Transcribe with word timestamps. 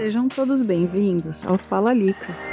Sejam 0.00 0.28
todos 0.28 0.62
bem-vindos 0.62 1.44
ao 1.44 1.58
Fala 1.58 1.92
Lica. 1.92 2.49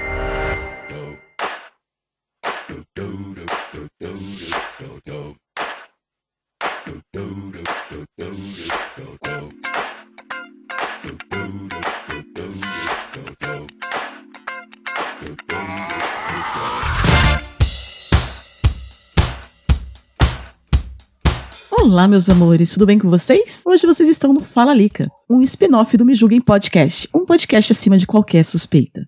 Olá, 21.97 22.07
meus 22.07 22.29
amores, 22.29 22.69
tudo 22.73 22.85
bem 22.85 22.99
com 22.99 23.09
vocês? 23.09 23.59
Hoje 23.65 23.87
vocês 23.87 24.07
estão 24.07 24.31
no 24.31 24.39
Fala 24.39 24.71
Lica, 24.71 25.09
um 25.27 25.41
spin-off 25.41 25.97
do 25.97 26.05
Me 26.05 26.13
Julguem 26.13 26.39
Podcast, 26.39 27.09
um 27.11 27.25
podcast 27.25 27.71
acima 27.71 27.97
de 27.97 28.05
qualquer 28.05 28.45
suspeita. 28.45 29.03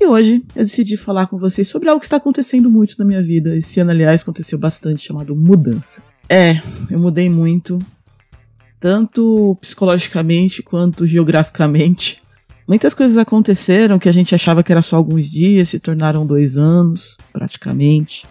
E 0.00 0.06
hoje 0.06 0.44
eu 0.54 0.62
decidi 0.62 0.96
falar 0.96 1.26
com 1.26 1.36
vocês 1.36 1.66
sobre 1.66 1.88
algo 1.88 1.98
que 1.98 2.06
está 2.06 2.18
acontecendo 2.18 2.70
muito 2.70 2.94
na 3.00 3.04
minha 3.04 3.20
vida. 3.20 3.56
Esse 3.56 3.80
ano, 3.80 3.90
aliás, 3.90 4.22
aconteceu 4.22 4.56
bastante, 4.56 5.04
chamado 5.04 5.34
mudança. 5.34 6.00
É, 6.28 6.62
eu 6.88 7.00
mudei 7.00 7.28
muito, 7.28 7.80
tanto 8.78 9.58
psicologicamente 9.60 10.62
quanto 10.62 11.04
geograficamente. 11.04 12.22
Muitas 12.64 12.94
coisas 12.94 13.16
aconteceram 13.16 13.98
que 13.98 14.08
a 14.08 14.12
gente 14.12 14.36
achava 14.36 14.62
que 14.62 14.70
era 14.70 14.82
só 14.82 14.94
alguns 14.94 15.28
dias, 15.28 15.70
se 15.70 15.80
tornaram 15.80 16.24
dois 16.24 16.56
anos, 16.56 17.16
praticamente. 17.32 18.24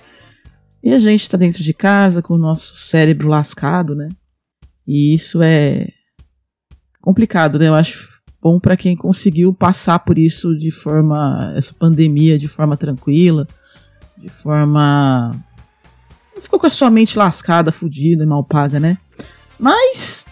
E 0.84 0.91
a 0.91 0.99
gente 0.99 1.21
está 1.21 1.38
dentro 1.38 1.62
de 1.62 1.73
casa 1.73 2.21
com 2.21 2.34
o 2.34 2.40
nosso 2.40 2.77
cérebro 2.77 3.27
lascado, 3.27 3.95
né? 3.95 4.09
E 4.88 5.13
isso 5.13 5.41
é 5.41 5.88
complicado, 7.02 7.59
né? 7.59 7.67
Eu 7.67 7.76
acho 7.76 8.09
bom 8.41 8.59
para 8.59 8.76
quem 8.76 8.95
conseguiu 8.95 9.53
passar 9.53 9.99
por 9.99 10.17
isso 10.17 10.55
de 10.55 10.72
forma 10.72 11.53
essa 11.55 11.73
pandemia 11.73 12.39
de 12.39 12.47
forma 12.47 12.75
tranquila, 12.75 13.47
de 14.17 14.30
forma 14.30 15.31
não 16.33 16.42
ficou 16.42 16.59
com 16.59 16.66
a 16.66 16.72
sua 16.72 16.89
mente 16.89 17.17
lascada, 17.17 17.72
fodida, 17.72 18.25
mal 18.25 18.44
paga, 18.44 18.80
né? 18.80 18.98
Mas 19.59 20.25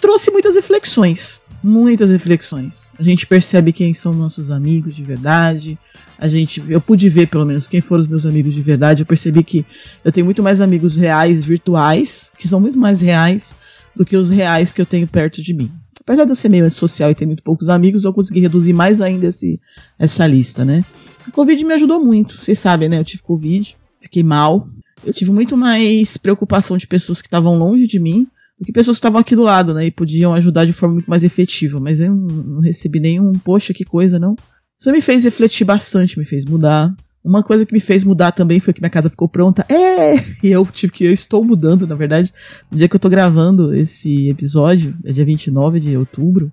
trouxe 0.00 0.30
muitas 0.30 0.54
reflexões, 0.54 1.40
muitas 1.66 2.10
reflexões. 2.10 2.92
A 2.98 3.02
gente 3.02 3.26
percebe 3.26 3.72
quem 3.72 3.92
são 3.92 4.12
nossos 4.12 4.50
amigos 4.50 4.94
de 4.94 5.02
verdade, 5.02 5.76
a 6.16 6.28
gente, 6.28 6.62
eu 6.68 6.80
pude 6.80 7.08
ver 7.08 7.26
pelo 7.26 7.44
menos 7.44 7.66
quem 7.66 7.80
foram 7.80 8.04
os 8.04 8.08
meus 8.08 8.24
amigos 8.24 8.54
de 8.54 8.62
verdade. 8.62 9.02
Eu 9.02 9.06
percebi 9.06 9.42
que 9.42 9.66
eu 10.04 10.12
tenho 10.12 10.24
muito 10.24 10.42
mais 10.42 10.60
amigos 10.60 10.96
reais, 10.96 11.44
virtuais, 11.44 12.32
que 12.38 12.46
são 12.46 12.60
muito 12.60 12.78
mais 12.78 13.00
reais 13.00 13.56
do 13.94 14.04
que 14.04 14.16
os 14.16 14.30
reais 14.30 14.72
que 14.72 14.80
eu 14.80 14.86
tenho 14.86 15.06
perto 15.08 15.42
de 15.42 15.52
mim. 15.52 15.70
Apesar 16.00 16.24
de 16.24 16.30
eu 16.30 16.36
ser 16.36 16.48
meio 16.48 16.70
social 16.70 17.10
e 17.10 17.14
ter 17.14 17.26
muito 17.26 17.42
poucos 17.42 17.68
amigos, 17.68 18.04
eu 18.04 18.12
consegui 18.12 18.40
reduzir 18.40 18.72
mais 18.72 19.00
ainda 19.00 19.26
esse, 19.26 19.60
essa 19.98 20.24
lista, 20.26 20.64
né? 20.64 20.84
A 21.26 21.30
Covid 21.32 21.64
me 21.64 21.74
ajudou 21.74 22.02
muito, 22.02 22.36
vocês 22.36 22.58
sabem, 22.58 22.88
né? 22.88 23.00
Eu 23.00 23.04
tive 23.04 23.22
Covid, 23.22 23.76
fiquei 24.00 24.22
mal. 24.22 24.68
Eu 25.04 25.12
tive 25.12 25.32
muito 25.32 25.56
mais 25.56 26.16
preocupação 26.16 26.76
de 26.76 26.86
pessoas 26.86 27.20
que 27.20 27.26
estavam 27.26 27.58
longe 27.58 27.86
de 27.86 27.98
mim 27.98 28.28
do 28.58 28.64
que 28.64 28.72
pessoas 28.72 28.96
que 28.96 29.00
estavam 29.00 29.20
aqui 29.20 29.36
do 29.36 29.42
lado, 29.42 29.74
né? 29.74 29.86
E 29.86 29.90
podiam 29.90 30.34
ajudar 30.34 30.64
de 30.64 30.72
forma 30.72 30.94
muito 30.94 31.10
mais 31.10 31.22
efetiva. 31.22 31.78
Mas 31.78 32.00
eu 32.00 32.14
não 32.14 32.60
recebi 32.60 32.98
nenhum, 32.98 33.32
poxa, 33.32 33.74
que 33.74 33.84
coisa, 33.84 34.18
não. 34.18 34.34
Isso 34.78 34.90
me 34.90 35.00
fez 35.00 35.24
refletir 35.24 35.64
bastante, 35.64 36.18
me 36.18 36.24
fez 36.24 36.44
mudar. 36.44 36.94
Uma 37.24 37.42
coisa 37.42 37.66
que 37.66 37.72
me 37.72 37.80
fez 37.80 38.04
mudar 38.04 38.32
também 38.32 38.60
foi 38.60 38.72
que 38.72 38.80
minha 38.80 38.90
casa 38.90 39.10
ficou 39.10 39.28
pronta. 39.28 39.66
É! 39.68 40.16
E 40.42 40.48
eu 40.48 40.64
tive 40.66 40.92
que. 40.92 41.04
Eu 41.04 41.12
estou 41.12 41.44
mudando, 41.44 41.86
na 41.86 41.94
verdade. 41.94 42.32
No 42.70 42.78
dia 42.78 42.88
que 42.88 42.96
eu 42.96 43.00
tô 43.00 43.08
gravando 43.08 43.74
esse 43.74 44.28
episódio, 44.28 44.94
é 45.04 45.12
dia 45.12 45.24
29 45.24 45.80
de 45.80 45.96
outubro. 45.96 46.52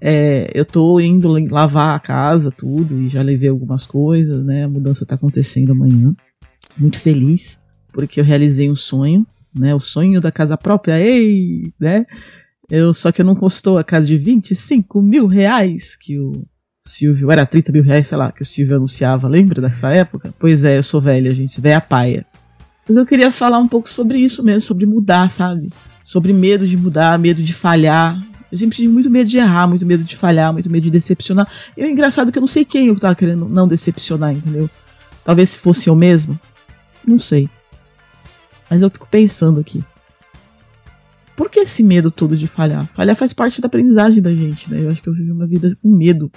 É, 0.00 0.50
eu 0.54 0.64
tô 0.64 0.98
indo 0.98 1.28
lavar 1.50 1.94
a 1.94 2.00
casa, 2.00 2.50
tudo, 2.50 3.02
e 3.02 3.08
já 3.08 3.20
levei 3.20 3.50
algumas 3.50 3.86
coisas, 3.86 4.42
né? 4.42 4.64
A 4.64 4.68
mudança 4.68 5.04
tá 5.04 5.14
acontecendo 5.14 5.72
amanhã. 5.72 6.14
Muito 6.78 6.98
feliz, 6.98 7.60
porque 7.92 8.18
eu 8.18 8.24
realizei 8.24 8.70
um 8.70 8.76
sonho, 8.76 9.26
né? 9.54 9.74
O 9.74 9.80
sonho 9.80 10.20
da 10.20 10.30
casa 10.30 10.56
própria, 10.56 10.98
ei! 11.00 11.72
Né? 11.78 12.06
Eu, 12.70 12.94
só 12.94 13.10
que 13.10 13.20
eu 13.20 13.26
não 13.26 13.34
custou 13.34 13.78
a 13.78 13.84
casa 13.84 14.06
de 14.06 14.16
25 14.16 15.02
mil 15.02 15.26
reais 15.26 15.96
que 15.96 16.18
o 16.18 16.46
Silvio, 16.82 17.30
era 17.30 17.44
30 17.44 17.72
mil 17.72 17.82
reais, 17.82 18.06
sei 18.06 18.16
lá, 18.16 18.32
que 18.32 18.42
o 18.42 18.46
Silvio 18.46 18.76
anunciava, 18.76 19.28
lembra 19.28 19.60
dessa 19.60 19.88
época? 19.90 20.32
Pois 20.38 20.64
é, 20.64 20.78
eu 20.78 20.82
sou 20.82 21.00
velha, 21.00 21.34
gente, 21.34 21.60
velha 21.60 21.80
paia. 21.80 22.24
Mas 22.88 22.96
eu 22.96 23.06
queria 23.06 23.30
falar 23.30 23.58
um 23.58 23.68
pouco 23.68 23.88
sobre 23.88 24.18
isso 24.18 24.42
mesmo, 24.42 24.60
sobre 24.60 24.86
mudar, 24.86 25.28
sabe? 25.28 25.70
Sobre 26.02 26.32
medo 26.32 26.66
de 26.66 26.76
mudar, 26.76 27.18
medo 27.18 27.42
de 27.42 27.52
falhar. 27.52 28.20
Eu 28.50 28.58
sempre 28.58 28.76
tive 28.76 28.88
muito 28.88 29.10
medo 29.10 29.28
de 29.28 29.38
errar, 29.38 29.68
muito 29.68 29.86
medo 29.86 30.02
de 30.02 30.16
falhar, 30.16 30.52
muito 30.52 30.68
medo 30.68 30.84
de 30.84 30.90
decepcionar. 30.90 31.48
E 31.76 31.82
é 31.82 31.90
engraçado 31.90 32.32
que 32.32 32.38
eu 32.38 32.40
não 32.40 32.48
sei 32.48 32.64
quem 32.64 32.88
eu 32.88 32.98
tava 32.98 33.14
querendo 33.14 33.48
não 33.48 33.68
decepcionar, 33.68 34.32
entendeu? 34.32 34.68
Talvez 35.24 35.50
se 35.50 35.58
fosse 35.58 35.88
eu 35.88 35.94
mesmo. 35.94 36.38
Não 37.06 37.18
sei. 37.18 37.48
Mas 38.70 38.80
eu 38.80 38.88
fico 38.88 39.08
pensando 39.10 39.58
aqui. 39.58 39.82
Por 41.36 41.50
que 41.50 41.60
esse 41.60 41.82
medo 41.82 42.10
todo 42.10 42.36
de 42.36 42.46
falhar? 42.46 42.86
Falhar 42.94 43.16
faz 43.16 43.32
parte 43.32 43.60
da 43.60 43.66
aprendizagem 43.66 44.22
da 44.22 44.32
gente, 44.32 44.70
né? 44.70 44.84
Eu 44.84 44.90
acho 44.90 45.02
que 45.02 45.08
eu 45.08 45.14
vivi 45.14 45.32
uma 45.32 45.46
vida 45.46 45.76
com 45.82 45.88
medo 45.88 46.30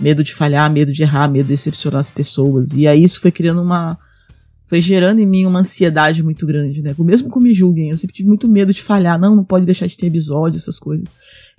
medo 0.00 0.22
de 0.22 0.34
falhar, 0.34 0.70
medo 0.70 0.92
de 0.92 1.02
errar, 1.02 1.28
medo 1.28 1.44
de 1.44 1.50
decepcionar 1.50 2.00
as 2.00 2.10
pessoas. 2.10 2.72
E 2.72 2.86
aí 2.86 3.02
isso 3.02 3.20
foi 3.20 3.30
criando 3.30 3.62
uma. 3.62 3.98
Foi 4.66 4.82
gerando 4.82 5.18
em 5.18 5.26
mim 5.26 5.46
uma 5.46 5.60
ansiedade 5.60 6.22
muito 6.22 6.46
grande, 6.46 6.82
né? 6.82 6.94
Mesmo 6.98 7.30
que 7.30 7.40
me 7.40 7.54
julguem, 7.54 7.90
eu 7.90 7.96
sempre 7.96 8.14
tive 8.14 8.28
muito 8.28 8.46
medo 8.46 8.72
de 8.72 8.82
falhar. 8.82 9.18
Não, 9.18 9.34
não 9.34 9.44
pode 9.44 9.64
deixar 9.64 9.86
de 9.86 9.96
ter 9.96 10.06
episódio, 10.06 10.58
essas 10.58 10.78
coisas. 10.78 11.08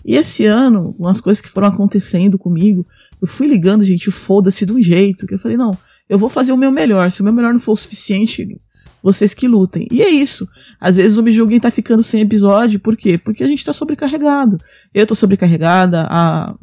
E 0.05 0.15
esse 0.15 0.45
ano, 0.45 0.93
com 0.93 1.07
as 1.07 1.19
coisas 1.19 1.41
que 1.41 1.49
foram 1.49 1.67
acontecendo 1.67 2.37
comigo, 2.37 2.85
eu 3.19 3.27
fui 3.27 3.47
ligando, 3.47 3.83
gente, 3.83 4.11
foda-se 4.11 4.63
de 4.63 4.71
um 4.71 4.81
jeito, 4.81 5.25
que 5.25 5.33
eu 5.33 5.39
falei, 5.39 5.57
não, 5.57 5.75
eu 6.07 6.19
vou 6.19 6.29
fazer 6.29 6.51
o 6.51 6.57
meu 6.57 6.71
melhor. 6.71 7.09
Se 7.09 7.21
o 7.21 7.23
meu 7.23 7.33
melhor 7.33 7.51
não 7.51 7.59
for 7.59 7.71
o 7.71 7.75
suficiente, 7.75 8.59
vocês 9.01 9.33
que 9.33 9.47
lutem. 9.47 9.87
E 9.91 10.01
é 10.01 10.09
isso. 10.09 10.47
Às 10.79 10.95
vezes 10.95 11.17
o 11.17 11.23
Me 11.23 11.31
Julguem 11.31 11.59
tá 11.59 11.71
ficando 11.71 12.03
sem 12.03 12.21
episódio, 12.21 12.79
por 12.79 12.95
quê? 12.95 13.17
Porque 13.17 13.43
a 13.43 13.47
gente 13.47 13.65
tá 13.65 13.73
sobrecarregado. 13.73 14.57
Eu 14.93 15.05
tô 15.05 15.15
sobrecarregada, 15.15 16.07
a 16.09 16.53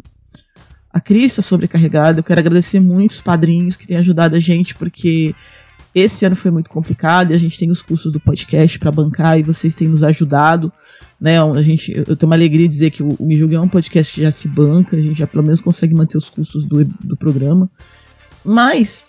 a 0.97 1.01
Cris 1.01 1.33
está 1.33 1.43
sobrecarregada. 1.43 2.21
Eu 2.21 2.25
quero 2.25 2.41
agradecer 2.41 2.81
muito 2.81 3.11
os 3.11 3.21
padrinhos 3.21 3.77
que 3.77 3.87
têm 3.87 3.99
ajudado 3.99 4.35
a 4.35 4.41
gente, 4.41 4.75
porque 4.75 5.35
esse 5.95 6.25
ano 6.25 6.35
foi 6.35 6.51
muito 6.51 6.71
complicado 6.71 7.33
e 7.33 7.35
a 7.35 7.39
gente 7.39 7.59
tem 7.59 7.71
os 7.71 7.83
custos 7.83 8.11
do 8.11 8.19
podcast 8.19 8.79
para 8.79 8.91
bancar 8.91 9.39
e 9.39 9.43
vocês 9.43 9.77
têm 9.77 9.89
nos 9.89 10.03
ajudado. 10.03 10.73
Né, 11.21 11.39
a 11.39 11.61
gente, 11.61 11.93
eu 11.93 12.17
tenho 12.17 12.31
uma 12.31 12.35
alegria 12.35 12.67
de 12.67 12.73
dizer 12.73 12.91
que 12.91 13.03
o, 13.03 13.15
o 13.19 13.27
Me 13.27 13.37
Julgue 13.37 13.57
é 13.57 13.61
um 13.61 13.69
podcast 13.69 14.11
que 14.15 14.23
já 14.23 14.31
se 14.31 14.49
banca, 14.49 14.97
a 14.97 15.01
gente 15.01 15.19
já 15.19 15.27
pelo 15.27 15.43
menos 15.43 15.61
consegue 15.61 15.95
manter 15.95 16.17
os 16.17 16.31
custos 16.31 16.65
do, 16.65 16.83
do 16.83 17.15
programa. 17.15 17.71
Mas 18.43 19.05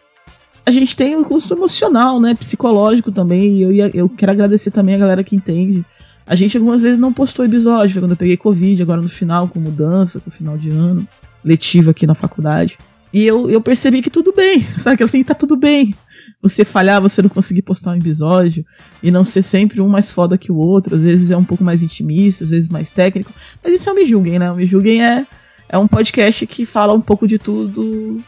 a 0.68 0.72
gente 0.72 0.98
tem 0.98 1.16
um 1.16 1.24
custo 1.24 1.54
emocional, 1.54 2.20
né, 2.20 2.36
psicológico 2.36 3.10
também, 3.10 3.56
e 3.56 3.80
eu, 3.80 3.88
eu 3.94 4.10
quero 4.10 4.34
agradecer 4.34 4.70
também 4.70 4.96
a 4.96 4.98
galera 4.98 5.24
que 5.24 5.34
entende. 5.34 5.86
A 6.26 6.36
gente 6.36 6.58
algumas 6.58 6.82
vezes 6.82 7.00
não 7.00 7.14
postou 7.14 7.46
episódio, 7.46 7.94
foi 7.94 8.02
quando 8.02 8.12
eu 8.12 8.18
peguei 8.18 8.36
Covid, 8.36 8.82
agora 8.82 9.02
no 9.02 9.08
final, 9.08 9.48
com 9.48 9.62
mudança, 9.62 10.20
com 10.20 10.30
final 10.30 10.58
de 10.58 10.70
ano 10.70 11.08
letiva 11.42 11.92
aqui 11.92 12.06
na 12.06 12.14
faculdade. 12.14 12.78
E 13.14 13.24
eu, 13.24 13.50
eu 13.50 13.62
percebi 13.62 14.02
que 14.02 14.10
tudo 14.10 14.34
bem, 14.34 14.68
sabe? 14.78 14.98
Que 14.98 15.04
assim, 15.04 15.24
tá 15.24 15.34
tudo 15.34 15.56
bem. 15.56 15.96
Você 16.42 16.66
falhar, 16.66 17.02
você 17.02 17.22
não 17.22 17.30
conseguir 17.30 17.62
postar 17.62 17.92
um 17.92 17.96
episódio 17.96 18.66
e 19.02 19.10
não 19.10 19.24
ser 19.24 19.44
sempre 19.44 19.80
um 19.80 19.88
mais 19.88 20.12
foda 20.12 20.38
que 20.38 20.52
o 20.52 20.58
outro. 20.58 20.96
Às 20.96 21.02
vezes 21.02 21.32
é 21.32 21.38
um 21.38 21.46
pouco 21.46 21.64
mais 21.64 21.82
intimista, 21.82 22.44
às 22.44 22.50
vezes 22.50 22.68
mais 22.68 22.92
técnico. 22.92 23.32
Mas 23.64 23.74
isso 23.74 23.90
é 23.90 23.94
o 23.94 23.96
Me 23.96 24.06
Julguem, 24.06 24.38
né? 24.38 24.52
O 24.52 24.56
Me 24.56 24.66
Julguem 24.66 25.02
é, 25.02 25.26
é 25.70 25.78
um 25.78 25.88
podcast 25.88 26.46
que 26.46 26.66
fala 26.66 26.94
um 26.94 27.00
pouco 27.00 27.26
de 27.26 27.40
tudo 27.40 28.22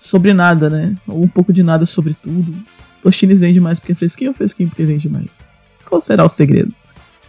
sobre 0.00 0.32
nada, 0.32 0.70
né? 0.70 0.94
Ou 1.06 1.22
um 1.22 1.28
pouco 1.28 1.52
de 1.52 1.62
nada 1.62 1.86
sobre 1.86 2.14
tudo. 2.14 2.54
Tostines 3.02 3.40
vende 3.40 3.60
mais 3.60 3.78
porque 3.78 3.92
é 3.92 3.94
fresquinho 3.94 4.30
ou 4.30 4.34
fresquinho 4.34 4.68
porque 4.68 4.84
vende 4.84 5.08
mais? 5.08 5.48
Qual 5.86 6.00
será 6.00 6.24
o 6.24 6.28
segredo? 6.28 6.72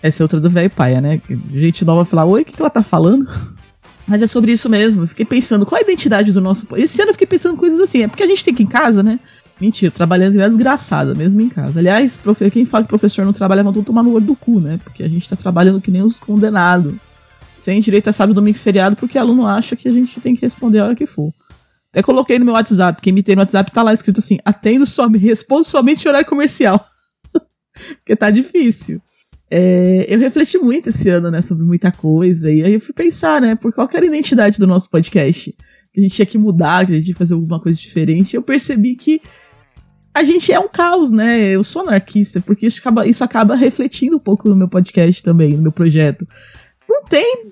Essa 0.01 0.21
é 0.21 0.23
outra 0.23 0.39
do 0.39 0.49
velho 0.49 0.69
paia, 0.69 1.01
né? 1.01 1.21
Gente 1.53 1.83
nova 1.83 2.05
falar, 2.05 2.25
oi, 2.25 2.41
o 2.41 2.45
que, 2.45 2.53
que 2.53 2.61
ela 2.61 2.69
tá 2.69 2.81
falando? 2.81 3.27
Mas 4.07 4.21
é 4.21 4.27
sobre 4.27 4.51
isso 4.51 4.69
mesmo. 4.69 5.03
Eu 5.03 5.07
fiquei 5.07 5.25
pensando, 5.25 5.65
qual 5.65 5.79
a 5.79 5.83
identidade 5.83 6.31
do 6.31 6.41
nosso. 6.41 6.67
Esse 6.75 7.01
ano 7.01 7.09
eu 7.09 7.13
fiquei 7.13 7.27
pensando 7.27 7.55
coisas 7.55 7.79
assim. 7.79 8.01
É 8.01 8.07
porque 8.07 8.23
a 8.23 8.25
gente 8.25 8.43
tem 8.43 8.53
que 8.53 8.63
ir 8.63 8.65
em 8.65 8.69
casa, 8.69 9.03
né? 9.03 9.19
Mentira, 9.59 9.91
trabalhando 9.91 10.39
é 10.39 10.47
desgraçada, 10.47 11.13
mesmo 11.13 11.41
em 11.41 11.49
casa. 11.49 11.79
Aliás, 11.79 12.15
profe... 12.15 12.49
quem 12.49 12.65
fala 12.65 12.85
que 12.85 12.89
professor 12.89 13.25
não 13.25 13.33
trabalha, 13.33 13.61
vão 13.61 13.83
tomar 13.83 14.01
no 14.01 14.13
olho 14.13 14.25
do 14.25 14.35
cu, 14.35 14.59
né? 14.59 14.79
Porque 14.83 15.03
a 15.03 15.07
gente 15.07 15.29
tá 15.29 15.35
trabalhando 15.35 15.81
que 15.81 15.91
nem 15.91 16.01
os 16.01 16.19
condenados. 16.19 16.95
Sem 17.55 17.81
direito 17.81 18.09
a 18.09 18.13
sábado, 18.13 18.33
domingo 18.33 18.57
feriado, 18.57 18.95
porque 18.95 19.17
aluno 19.17 19.45
acha 19.45 19.75
que 19.75 19.87
a 19.87 19.91
gente 19.91 20.19
tem 20.21 20.33
que 20.33 20.41
responder 20.41 20.79
a 20.79 20.85
hora 20.85 20.95
que 20.95 21.05
for. 21.05 21.33
Até 21.91 22.03
coloquei 22.03 22.37
no 22.37 22.45
meu 22.45 22.53
WhatsApp, 22.53 23.01
quem 23.01 23.11
me 23.11 23.23
tem 23.23 23.35
no 23.35 23.41
WhatsApp 23.41 23.71
tá 23.71 23.81
lá 23.81 23.93
escrito 23.93 24.19
assim: 24.19 24.37
atendo 24.45 24.85
somente, 24.85 25.23
respondo 25.23 25.63
somente 25.63 26.07
horário 26.07 26.27
comercial. 26.27 26.85
porque 27.97 28.15
tá 28.15 28.29
difícil. 28.29 29.01
É, 29.51 30.05
eu 30.07 30.19
refleti 30.19 30.59
muito 30.59 30.89
esse 30.89 31.09
ano, 31.09 31.31
né, 31.31 31.41
sobre 31.41 31.63
muita 31.63 31.91
coisa, 31.91 32.51
e 32.51 32.63
aí 32.63 32.73
eu 32.73 32.79
fui 32.79 32.93
pensar, 32.93 33.41
né, 33.41 33.55
por 33.55 33.73
qual 33.73 33.89
era 33.91 34.05
a 34.05 34.07
identidade 34.07 34.59
do 34.59 34.67
nosso 34.67 34.89
podcast. 34.89 35.55
Que 35.91 35.99
a 35.99 36.03
gente 36.03 36.13
tinha 36.13 36.25
que 36.25 36.37
mudar, 36.37 36.85
que 36.85 36.91
a 36.91 36.95
gente 36.95 37.05
tinha 37.05 37.15
que 37.15 37.19
fazer 37.19 37.33
alguma 37.33 37.59
coisa 37.59 37.79
diferente. 37.79 38.35
Eu 38.35 38.43
percebi 38.43 38.95
que 38.95 39.19
a 40.13 40.23
gente 40.23 40.51
é 40.51 40.59
um 40.59 40.67
caos, 40.67 41.09
né? 41.09 41.49
Eu 41.49 41.63
sou 41.63 41.81
anarquista, 41.81 42.39
porque 42.39 42.67
isso 42.67 42.79
acaba, 42.79 43.07
isso 43.07 43.23
acaba 43.23 43.55
refletindo 43.55 44.17
um 44.17 44.19
pouco 44.19 44.47
no 44.47 44.55
meu 44.55 44.67
podcast 44.67 45.23
também, 45.23 45.53
no 45.53 45.63
meu 45.63 45.71
projeto. 45.71 46.27
Não 46.87 47.03
tem 47.05 47.51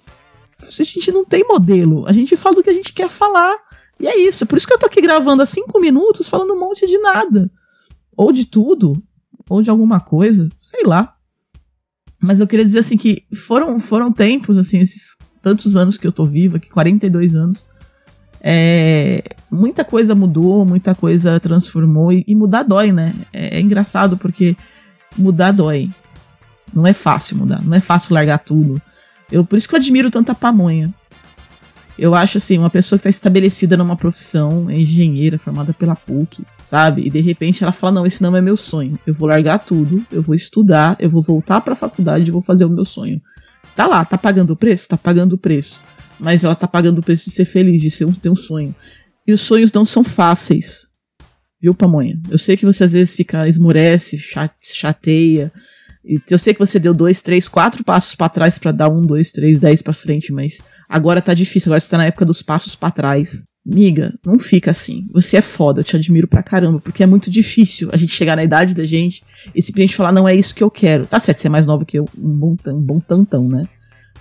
a 0.60 0.84
gente 0.84 1.12
não 1.12 1.24
tem 1.24 1.44
modelo. 1.48 2.06
A 2.08 2.12
gente 2.12 2.36
fala 2.36 2.56
do 2.56 2.64
que 2.64 2.70
a 2.70 2.74
gente 2.74 2.94
quer 2.94 3.10
falar. 3.10 3.56
E 4.00 4.08
é 4.08 4.18
isso. 4.20 4.46
Por 4.46 4.58
isso 4.58 4.68
que 4.68 4.74
eu 4.74 4.80
tô 4.80 4.86
aqui 4.86 5.02
gravando 5.02 5.42
há 5.42 5.46
cinco 5.46 5.80
minutos 5.80 6.30
falando 6.30 6.54
um 6.54 6.60
monte 6.60 6.86
de 6.86 6.98
nada. 6.98 7.50
Ou 8.16 8.32
de 8.32 8.46
tudo. 8.46 9.02
Ou 9.50 9.62
de 9.62 9.70
alguma 9.70 10.00
coisa. 10.00 10.50
Sei 10.60 10.84
lá. 10.84 11.16
Mas 12.22 12.40
eu 12.40 12.48
queria 12.48 12.66
dizer 12.66 12.80
assim 12.80 12.98
que 12.98 13.24
foram, 13.36 13.80
foram 13.80 14.12
tempos, 14.12 14.58
assim, 14.58 14.80
esses 14.80 15.16
tantos 15.42 15.76
anos 15.78 15.98
que 15.98 16.06
eu 16.08 16.12
tô 16.12 16.26
viva, 16.26 16.60
que 16.60 16.70
42 16.70 17.36
anos. 17.36 17.66
É, 18.42 19.24
muita 19.50 19.84
coisa 19.84 20.14
mudou, 20.16 20.66
muita 20.66 20.96
coisa 20.96 21.40
transformou. 21.40 22.12
E, 22.12 22.24
e 22.28 22.36
mudar 22.36 22.64
dói, 22.64 22.92
né? 22.92 23.14
É, 23.32 23.58
é 23.58 23.62
engraçado 23.62 24.18
porque 24.18 24.56
mudar 25.18 25.52
dói. 25.52 25.90
Não 26.74 26.86
é 26.86 26.94
fácil 26.94 27.38
mudar, 27.38 27.64
não 27.64 27.74
é 27.74 27.80
fácil 27.80 28.14
largar 28.14 28.40
tudo. 28.40 28.82
Eu, 29.32 29.46
por 29.46 29.58
isso 29.58 29.68
que 29.68 29.76
eu 29.76 29.80
admiro 29.80 30.12
tanta 30.12 30.36
pamonha. 30.36 30.94
Eu 31.98 32.14
acho 32.14 32.38
assim, 32.38 32.58
uma 32.58 32.70
pessoa 32.70 32.98
que 32.98 33.02
está 33.02 33.10
estabelecida 33.10 33.76
numa 33.76 33.96
profissão, 33.96 34.70
é 34.70 34.80
engenheira, 34.80 35.40
formada 35.40 35.74
pela 35.74 35.96
PUC, 35.96 36.44
sabe? 36.68 37.08
E 37.08 37.10
de 37.10 37.20
repente 37.20 37.64
ela 37.64 37.72
fala: 37.72 37.94
Não, 37.94 38.06
esse 38.06 38.22
não 38.22 38.36
é 38.36 38.42
meu 38.42 38.56
sonho. 38.56 39.00
Eu 39.06 39.14
vou 39.14 39.28
largar 39.28 39.60
tudo, 39.60 40.06
eu 40.12 40.22
vou 40.22 40.36
estudar, 40.36 40.96
eu 41.00 41.10
vou 41.10 41.24
voltar 41.24 41.62
para 41.62 41.74
a 41.74 41.76
faculdade 41.76 42.28
e 42.28 42.32
vou 42.32 42.42
fazer 42.42 42.66
o 42.66 42.70
meu 42.70 42.86
sonho. 42.86 43.20
Tá 43.76 43.88
lá, 43.88 44.06
tá 44.06 44.18
pagando 44.18 44.52
o 44.52 44.56
preço? 44.56 44.88
Tá 44.88 44.98
pagando 44.98 45.34
o 45.34 45.38
preço. 45.38 45.82
Mas 46.20 46.44
ela 46.44 46.56
tá 46.56 46.68
pagando 46.68 47.00
o 47.00 47.04
preço 47.04 47.26
de 47.26 47.32
ser 47.32 47.46
feliz, 47.46 47.82
de 47.82 47.90
ser 47.90 48.06
um, 48.06 48.14
ter 48.14 48.30
um 48.30 48.36
sonho. 48.36 48.76
E 49.26 49.34
os 49.34 49.42
sonhos 49.42 49.72
não 49.72 49.86
são 49.86 50.04
fáceis. 50.04 50.88
Viu, 51.60 51.74
Pamonha? 51.74 52.20
Eu 52.30 52.38
sei 52.38 52.56
que 52.56 52.66
você 52.66 52.84
às 52.84 52.92
vezes 52.92 53.16
fica, 53.16 53.48
esmorece, 53.48 54.18
chateia, 54.62 55.52
eu 56.30 56.40
sei 56.40 56.54
que 56.54 56.60
você 56.60 56.80
deu 56.80 56.94
dois, 56.94 57.22
três, 57.22 57.48
quatro 57.48 57.84
passos 57.84 58.16
para 58.16 58.30
trás 58.30 58.58
para 58.58 58.72
dar 58.72 58.90
um, 58.90 59.02
dois, 59.02 59.32
três, 59.32 59.60
dez 59.60 59.82
para 59.82 59.94
frente, 59.94 60.32
mas 60.32 60.60
agora 60.88 61.22
tá 61.22 61.34
difícil. 61.34 61.70
Agora 61.70 61.82
você 61.82 61.90
tá 61.90 61.98
na 61.98 62.06
época 62.06 62.26
dos 62.26 62.42
passos 62.42 62.76
para 62.76 62.92
trás. 62.92 63.44
Miga, 63.66 64.14
não 64.26 64.40
fica 64.40 64.72
assim. 64.72 65.02
Você 65.12 65.36
é 65.36 65.42
foda, 65.42 65.82
eu 65.82 65.84
te 65.84 65.98
admiro 65.98 66.26
pra 66.26 66.42
caramba, 66.42 66.80
porque 66.80 67.04
é 67.04 67.06
muito 67.06 67.30
difícil 67.30 67.90
a 67.92 67.98
gente 67.98 68.14
chegar 68.14 68.38
na 68.38 68.44
idade 68.44 68.74
da 68.74 68.86
gente 68.86 69.22
e 69.54 69.62
simplesmente 69.62 69.96
falar, 69.96 70.14
não 70.14 70.26
é 70.26 70.34
isso 70.34 70.56
que 70.56 70.64
eu 70.64 70.72
quero. 70.72 71.06
Tá 71.06 71.20
certo, 71.20 71.40
você 71.40 71.48
é 71.48 71.50
mais 71.50 71.66
nova 71.66 71.84
que 71.84 72.00
eu, 72.00 72.06
um 72.18 72.34
bom, 72.38 72.56
um 72.68 72.82
bom 72.82 73.00
tantão, 73.02 73.50
né? 73.50 73.68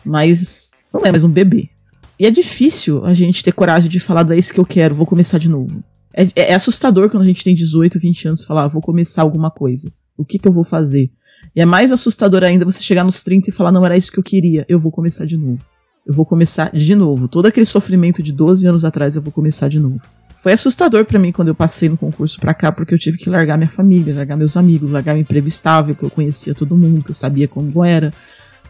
Mas 0.04 0.72
não 0.92 1.06
é 1.06 1.12
mais 1.12 1.22
um 1.22 1.28
bebê. 1.28 1.70
E 2.18 2.26
é 2.26 2.30
difícil 2.30 3.04
a 3.04 3.14
gente 3.14 3.44
ter 3.44 3.52
coragem 3.52 3.88
de 3.88 4.00
falar, 4.00 4.24
não 4.24 4.32
é 4.32 4.38
isso 4.38 4.52
que 4.52 4.58
eu 4.58 4.66
quero, 4.66 4.96
vou 4.96 5.06
começar 5.06 5.38
de 5.38 5.48
novo. 5.48 5.84
É, 6.12 6.24
é, 6.34 6.52
é 6.52 6.54
assustador 6.54 7.08
quando 7.10 7.22
a 7.22 7.26
gente 7.26 7.44
tem 7.44 7.54
18, 7.54 8.00
20 8.00 8.28
anos 8.28 8.44
falar, 8.44 8.64
ah, 8.64 8.68
vou 8.68 8.82
começar 8.82 9.22
alguma 9.22 9.50
coisa. 9.50 9.92
O 10.16 10.24
que 10.24 10.38
que 10.38 10.48
eu 10.48 10.52
vou 10.52 10.64
fazer? 10.64 11.10
E 11.54 11.60
é 11.60 11.66
mais 11.66 11.92
assustador 11.92 12.42
ainda 12.44 12.64
você 12.64 12.80
chegar 12.80 13.04
nos 13.04 13.22
30 13.22 13.50
e 13.50 13.52
falar: 13.52 13.72
não 13.72 13.84
era 13.84 13.96
isso 13.96 14.10
que 14.10 14.18
eu 14.18 14.22
queria, 14.22 14.64
eu 14.68 14.78
vou 14.78 14.90
começar 14.92 15.24
de 15.24 15.36
novo. 15.36 15.58
Eu 16.06 16.14
vou 16.14 16.24
começar 16.24 16.70
de 16.72 16.94
novo. 16.94 17.26
Todo 17.26 17.46
aquele 17.46 17.66
sofrimento 17.66 18.22
de 18.22 18.32
12 18.32 18.66
anos 18.66 18.84
atrás, 18.84 19.16
eu 19.16 19.22
vou 19.22 19.32
começar 19.32 19.68
de 19.68 19.80
novo. 19.80 20.00
Foi 20.40 20.52
assustador 20.52 21.04
para 21.04 21.18
mim 21.18 21.32
quando 21.32 21.48
eu 21.48 21.54
passei 21.56 21.88
no 21.88 21.96
concurso 21.96 22.38
para 22.38 22.54
cá, 22.54 22.70
porque 22.70 22.94
eu 22.94 22.98
tive 22.98 23.18
que 23.18 23.28
largar 23.28 23.56
minha 23.56 23.68
família, 23.68 24.14
largar 24.14 24.36
meus 24.36 24.56
amigos, 24.56 24.90
largar 24.90 25.14
meu 25.14 25.22
emprego 25.22 25.48
estável, 25.48 25.96
que 25.96 26.04
eu 26.04 26.10
conhecia 26.10 26.54
todo 26.54 26.76
mundo, 26.76 27.02
que 27.02 27.10
eu 27.10 27.14
sabia 27.16 27.48
como 27.48 27.84
era, 27.84 28.12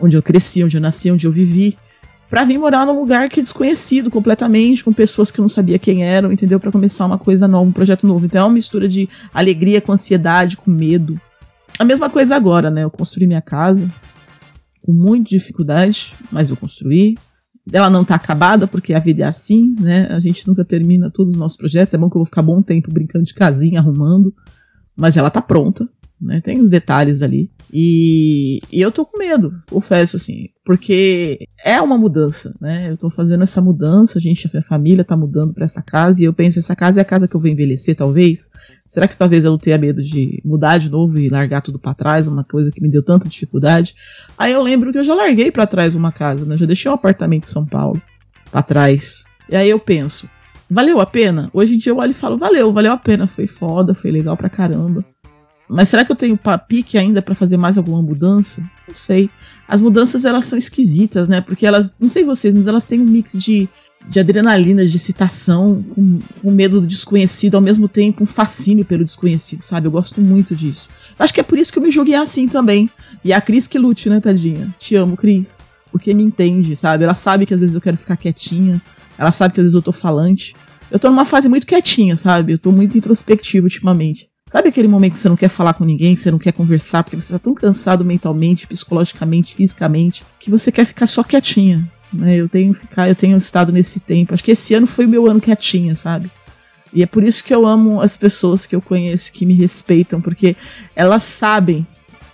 onde 0.01 0.17
eu 0.17 0.23
cresci, 0.23 0.65
onde 0.65 0.79
eu 0.79 0.81
nasci, 0.81 1.11
onde 1.11 1.27
eu 1.27 1.33
vivi, 1.33 1.77
para 2.31 2.45
vir 2.45 2.59
morar 2.59 2.87
num 2.87 2.99
lugar 2.99 3.29
que 3.29 3.41
é 3.41 3.43
desconhecido 3.43 4.11
completamente, 4.11 4.83
com 4.83 4.93
pessoas 4.93 5.31
que 5.31 5.39
eu 5.39 5.43
não 5.43 5.49
sabia 5.49 5.79
quem 5.79 6.03
eram, 6.03 6.33
entendeu? 6.33 6.59
Para 6.59 6.73
começar 6.73 7.05
uma 7.05 7.19
coisa 7.19 7.47
nova, 7.47 7.69
um 7.69 7.73
projeto 7.73 8.07
novo. 8.07 8.25
Então 8.27 8.41
é 8.41 8.45
uma 8.45 8.55
mistura 8.55 8.89
de 8.89 9.09
alegria 9.33 9.81
com 9.81 9.93
ansiedade, 9.93 10.57
com 10.57 10.71
medo, 10.71 11.21
a 11.79 11.85
mesma 11.85 12.09
coisa 12.09 12.35
agora, 12.37 12.71
né? 12.71 12.85
Eu 12.85 12.91
construí 12.91 13.27
minha 13.27 13.43
casa 13.43 13.89
com 14.83 14.93
muita 14.93 15.31
dificuldade, 15.31 16.15
mas 16.31 16.49
eu 16.49 16.57
construí. 16.57 17.17
Ela 17.73 17.91
não 17.91 18.05
tá 18.05 18.15
acabada, 18.15 18.69
porque 18.69 18.95
a 18.95 19.01
vida 19.01 19.25
é 19.25 19.27
assim, 19.27 19.75
né? 19.81 20.07
A 20.11 20.21
gente 20.21 20.47
nunca 20.47 20.65
termina 20.65 21.11
todos 21.11 21.33
os 21.33 21.39
nossos 21.39 21.59
projetos. 21.59 21.93
É 21.93 21.99
bom 21.99 22.09
que 22.09 22.17
eu 22.17 22.21
vou 22.21 22.27
ficar 22.27 22.43
bom 22.43 22.63
tempo 22.63 22.93
brincando 22.93 23.25
de 23.25 23.35
casinha, 23.35 23.81
arrumando. 23.81 24.33
Mas 24.97 25.17
ela 25.17 25.31
tá 25.31 25.43
pronta 25.43 25.89
né? 26.21 26.41
Tem 26.41 26.61
os 26.61 26.69
detalhes 26.69 27.23
ali. 27.23 27.51
E, 27.73 28.61
e, 28.71 28.81
eu 28.81 28.93
tô 28.93 29.05
com 29.05 29.19
medo, 29.19 29.53
confesso, 29.69 30.17
assim, 30.17 30.49
porque 30.65 31.47
é 31.65 31.81
uma 31.81 31.99
mudança, 31.99 32.55
né? 32.61 32.89
Eu 32.91 32.97
tô 32.97 33.11
fazendo 33.11 33.43
essa 33.43 33.61
mudança, 33.61 34.19
a 34.19 34.23
gente, 34.23 34.49
a 34.57 34.63
família 34.63 35.05
tá 35.05 35.17
mudando 35.17 35.53
para 35.53 35.65
essa 35.65 35.83
casa, 35.83 36.23
e 36.23 36.25
eu 36.25 36.33
penso, 36.33 36.59
essa 36.59 36.77
casa 36.77 37.01
é 37.01 37.03
a 37.03 37.05
casa 37.05 37.27
que 37.27 37.35
eu 37.35 37.41
vou 37.41 37.51
envelhecer, 37.51 37.97
talvez. 37.97 38.49
Será 38.87 39.09
que 39.09 39.17
talvez 39.17 39.45
eu 39.45 39.51
não 39.51 39.59
tenha 39.59 39.77
medo 39.79 40.03
de 40.03 40.41
mudar 40.45 40.79
de 40.79 40.89
novo 40.89 41.19
e 41.19 41.29
largar 41.29 41.61
tudo 41.61 41.79
para 41.79 41.93
trás, 41.93 42.29
uma 42.29 42.45
coisa 42.45 42.71
que 42.71 42.81
me 42.81 42.89
deu 42.89 43.03
tanta 43.03 43.29
dificuldade? 43.29 43.95
Aí 44.39 44.53
eu 44.53 44.63
lembro 44.63 44.93
que 44.93 44.99
eu 44.99 45.05
já 45.05 45.15
larguei 45.15 45.51
para 45.51 45.67
trás 45.67 45.95
uma 45.95 46.13
casa, 46.13 46.45
né? 46.45 46.55
Eu 46.55 46.59
já 46.59 46.67
deixei 46.67 46.91
um 46.91 46.95
apartamento 46.95 47.45
em 47.45 47.51
São 47.51 47.67
Paulo 47.67 48.01
para 48.51 48.63
trás. 48.63 49.25
E 49.51 49.57
aí 49.57 49.69
eu 49.69 49.79
penso, 49.79 50.29
valeu 50.71 51.01
a 51.01 51.07
pena? 51.07 51.51
Hoje 51.53 51.75
em 51.75 51.79
dia 51.79 51.93
eu 51.93 51.99
olho 51.99 52.11
e 52.11 52.15
falo, 52.15 52.39
valeu, 52.39 52.73
valeu 52.73 52.93
a 52.93 52.97
pena, 52.97 53.27
foi 53.27 53.47
foda, 53.47 53.95
foi 53.95 54.11
legal 54.11 54.37
pra 54.37 54.49
caramba. 54.49 55.05
Mas 55.69 55.89
será 55.89 56.05
que 56.05 56.13
eu 56.13 56.17
tenho 56.17 56.39
pique 56.69 56.97
ainda 56.97 57.21
para 57.21 57.35
fazer 57.35 57.57
mais 57.57 57.77
alguma 57.77 58.01
mudança? 58.01 58.63
Não 58.87 58.95
sei. 58.95 59.29
As 59.67 59.83
mudanças 59.83 60.25
elas 60.25 60.45
são 60.45 60.57
esquisitas, 60.57 61.29
né? 61.29 61.41
Porque 61.41 61.67
elas, 61.67 61.93
não 61.99 62.09
sei 62.09 62.25
vocês, 62.25 62.55
mas 62.55 62.69
elas 62.69 62.87
têm 62.87 63.01
um 63.01 63.05
mix 63.05 63.33
de, 63.33 63.69
de 64.09 64.21
adrenalina, 64.21 64.87
de 64.87 64.97
excitação, 64.97 65.85
com, 65.95 66.21
com 66.41 66.51
medo 66.53 66.81
do 66.81 66.87
desconhecido, 66.87 67.57
ao 67.57 67.61
mesmo 67.61 67.89
tempo 67.89 68.23
um 68.23 68.27
fascínio 68.27 68.85
pelo 68.85 69.03
desconhecido, 69.03 69.63
sabe? 69.63 69.89
Eu 69.89 69.91
gosto 69.91 70.21
muito 70.21 70.55
disso. 70.55 70.89
Acho 71.19 71.35
que 71.35 71.41
é 71.41 71.43
por 71.43 71.59
isso 71.59 71.73
que 71.73 71.79
eu 71.79 71.83
me 71.83 71.91
joguei 71.91 72.15
assim 72.15 72.47
também. 72.47 72.89
E 73.25 73.33
é 73.33 73.37
a 73.37 73.41
Cris 73.41 73.67
que 73.67 73.79
lute, 73.79 74.09
né, 74.09 74.21
tadinha? 74.21 74.73
Te 74.79 74.95
amo, 74.95 75.17
Cris. 75.17 75.59
Porque 75.91 76.15
me 76.15 76.23
entende, 76.23 76.77
sabe? 76.77 77.05
Ela 77.05 77.15
sabe 77.15 77.45
que 77.45 77.55
às 77.55 77.61
vezes 77.61 77.75
eu 77.75 77.81
quero 77.81 77.97
ficar 77.97 78.17
quietinha. 78.17 78.81
Ela 79.19 79.33
sabe 79.33 79.55
que 79.55 79.61
às 79.61 79.65
vezes 79.65 79.75
eu 79.75 79.83
tô 79.83 79.93
falante. 79.93 80.55
Eu 80.91 80.99
tô 81.01 81.09
numa 81.09 81.25
fase 81.25 81.49
muito 81.49 81.67
quietinha, 81.67 82.17
sabe? 82.17 82.53
Eu 82.53 82.59
tô 82.59 82.71
muito 82.71 82.97
introspectiva 82.97 83.65
ultimamente. 83.65 84.29
Sabe 84.49 84.69
aquele 84.69 84.87
momento 84.87 85.15
que 85.15 85.19
você 85.19 85.29
não 85.29 85.37
quer 85.37 85.49
falar 85.49 85.75
com 85.75 85.85
ninguém, 85.85 86.15
que 86.15 86.21
você 86.21 86.31
não 86.31 86.39
quer 86.39 86.53
conversar, 86.53 87.03
porque 87.03 87.17
você 87.17 87.33
tá 87.33 87.39
tão 87.39 87.53
cansado 87.53 88.05
mentalmente, 88.05 88.65
psicologicamente, 88.65 89.57
fisicamente, 89.57 90.25
que 90.39 90.49
você 90.49 90.71
quer 90.71 90.85
ficar 90.85 91.09
só 91.09 91.25
quietinha. 91.25 91.91
Né? 92.13 92.37
Eu 92.37 92.49
tenho 92.49 92.73
ficar, 92.73 93.09
eu 93.09 93.17
tenho 93.17 93.37
estado 93.37 93.73
nesse 93.73 93.99
tempo. 93.99 94.33
Acho 94.33 94.45
que 94.45 94.53
esse 94.53 94.73
ano 94.73 94.87
foi 94.87 95.05
o 95.05 95.09
meu 95.09 95.29
ano 95.29 95.41
quietinha, 95.41 95.97
sabe? 95.97 96.31
E 96.93 97.03
é 97.03 97.07
por 97.07 97.25
isso 97.25 97.43
que 97.43 97.53
eu 97.53 97.67
amo 97.67 98.01
as 98.01 98.17
pessoas 98.17 98.67
que 98.67 98.77
eu 98.77 98.81
conheço, 98.81 99.33
que 99.33 99.45
me 99.45 99.53
respeitam, 99.53 100.21
porque 100.21 100.55
elas 100.95 101.25
sabem 101.25 101.85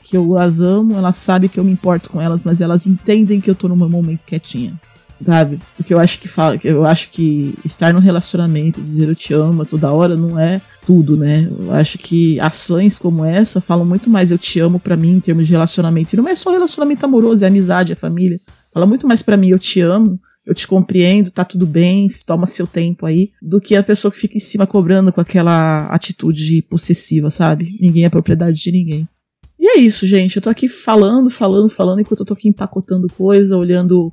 que 0.03 0.15
eu 0.15 0.37
as 0.37 0.61
amo, 0.61 0.99
elas 0.99 1.17
sabem 1.17 1.49
que 1.49 1.59
eu 1.59 1.65
me 1.65 1.73
importo 1.73 2.11
com 2.11 2.21
elas, 2.21 2.45
mas 2.45 2.61
elas 2.61 2.87
entendem 2.87 3.41
que 3.41 3.49
eu 3.49 3.55
tô 3.55 3.69
meu 3.75 3.89
momento 3.89 4.23
quietinha 4.27 4.79
sabe? 5.25 5.59
Porque 5.77 5.93
eu 5.93 5.99
acho 5.99 6.19
que 6.19 6.29
fala, 6.29 6.59
eu 6.65 6.85
acho 6.85 7.11
que 7.11 7.55
estar 7.65 7.93
num 7.93 8.01
relacionamento, 8.01 8.81
dizer 8.81 9.09
eu 9.09 9.15
te 9.15 9.33
amo 9.33 9.65
toda 9.65 9.93
hora 9.93 10.17
não 10.17 10.39
é 10.39 10.61
tudo, 10.87 11.17
né? 11.17 11.49
Eu 11.51 11.73
acho 11.73 11.99
que 11.99 12.39
ações 12.41 12.99
como 12.99 13.25
essa 13.25 13.61
falam 13.61 13.85
muito 13.85 14.11
mais 14.11 14.31
eu 14.31 14.39
te 14.39 14.59
amo 14.61 14.81
para 14.81 14.97
mim 14.97 15.17
em 15.17 15.21
termos 15.21 15.47
de 15.47 15.53
relacionamento. 15.53 16.15
E 16.15 16.17
não 16.17 16.29
é 16.29 16.35
só 16.35 16.51
relacionamento 16.51 17.05
amoroso, 17.05 17.45
é 17.45 17.49
amizade, 17.49 17.93
é 17.93 17.97
família. 17.97 18.41
Fala 18.73 18.87
muito 18.87 19.07
mais 19.07 19.23
para 19.23 19.37
mim 19.37 19.49
eu 19.49 19.59
te 19.59 19.81
amo, 19.81 20.19
eu 20.47 20.55
te 20.55 20.67
compreendo, 20.67 21.31
tá 21.31 21.45
tudo 21.45 21.67
bem, 21.67 22.11
toma 22.27 22.47
seu 22.47 22.67
tempo 22.67 23.07
aí, 23.07 23.31
do 23.41 23.61
que 23.61 23.77
a 23.77 23.83
pessoa 23.83 24.11
que 24.11 24.19
fica 24.19 24.37
em 24.37 24.41
cima 24.41 24.67
cobrando 24.67 25.13
com 25.13 25.21
aquela 25.21 25.87
atitude 25.87 26.63
possessiva, 26.63 27.31
sabe? 27.31 27.77
Ninguém 27.81 28.05
é 28.05 28.11
propriedade 28.11 28.61
de 28.61 28.73
ninguém. 28.73 29.09
E 29.59 29.69
é 29.69 29.79
isso, 29.79 30.07
gente. 30.09 30.37
Eu 30.37 30.43
tô 30.43 30.51
aqui 30.51 30.67
falando, 30.67 31.31
falando, 31.31 31.69
falando, 31.69 32.01
enquanto 32.01 32.21
eu 32.21 32.27
tô 32.27 32.35
aqui 32.35 32.49
empacotando 32.49 33.07
coisa, 33.17 33.57
olhando 33.57 34.11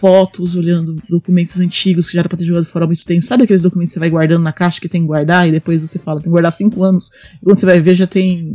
fotos, 0.00 0.56
olhando 0.56 0.96
documentos 1.08 1.60
antigos 1.60 2.06
que 2.06 2.14
já 2.14 2.20
era 2.20 2.28
pra 2.28 2.38
ter 2.38 2.46
jogado 2.46 2.64
fora 2.64 2.86
há 2.86 2.88
muito 2.88 3.04
tempo. 3.04 3.24
Sabe 3.24 3.44
aqueles 3.44 3.60
documentos 3.60 3.90
que 3.90 3.94
você 3.94 4.00
vai 4.00 4.08
guardando 4.08 4.42
na 4.42 4.52
caixa 4.52 4.80
que 4.80 4.88
tem 4.88 5.02
que 5.02 5.06
guardar 5.06 5.46
e 5.46 5.52
depois 5.52 5.82
você 5.82 5.98
fala, 5.98 6.18
tem 6.18 6.24
que 6.24 6.30
guardar 6.30 6.50
cinco 6.50 6.82
anos. 6.82 7.10
E 7.40 7.44
quando 7.44 7.58
você 7.58 7.66
vai 7.66 7.80
ver, 7.80 7.94
já 7.94 8.06
tem 8.06 8.54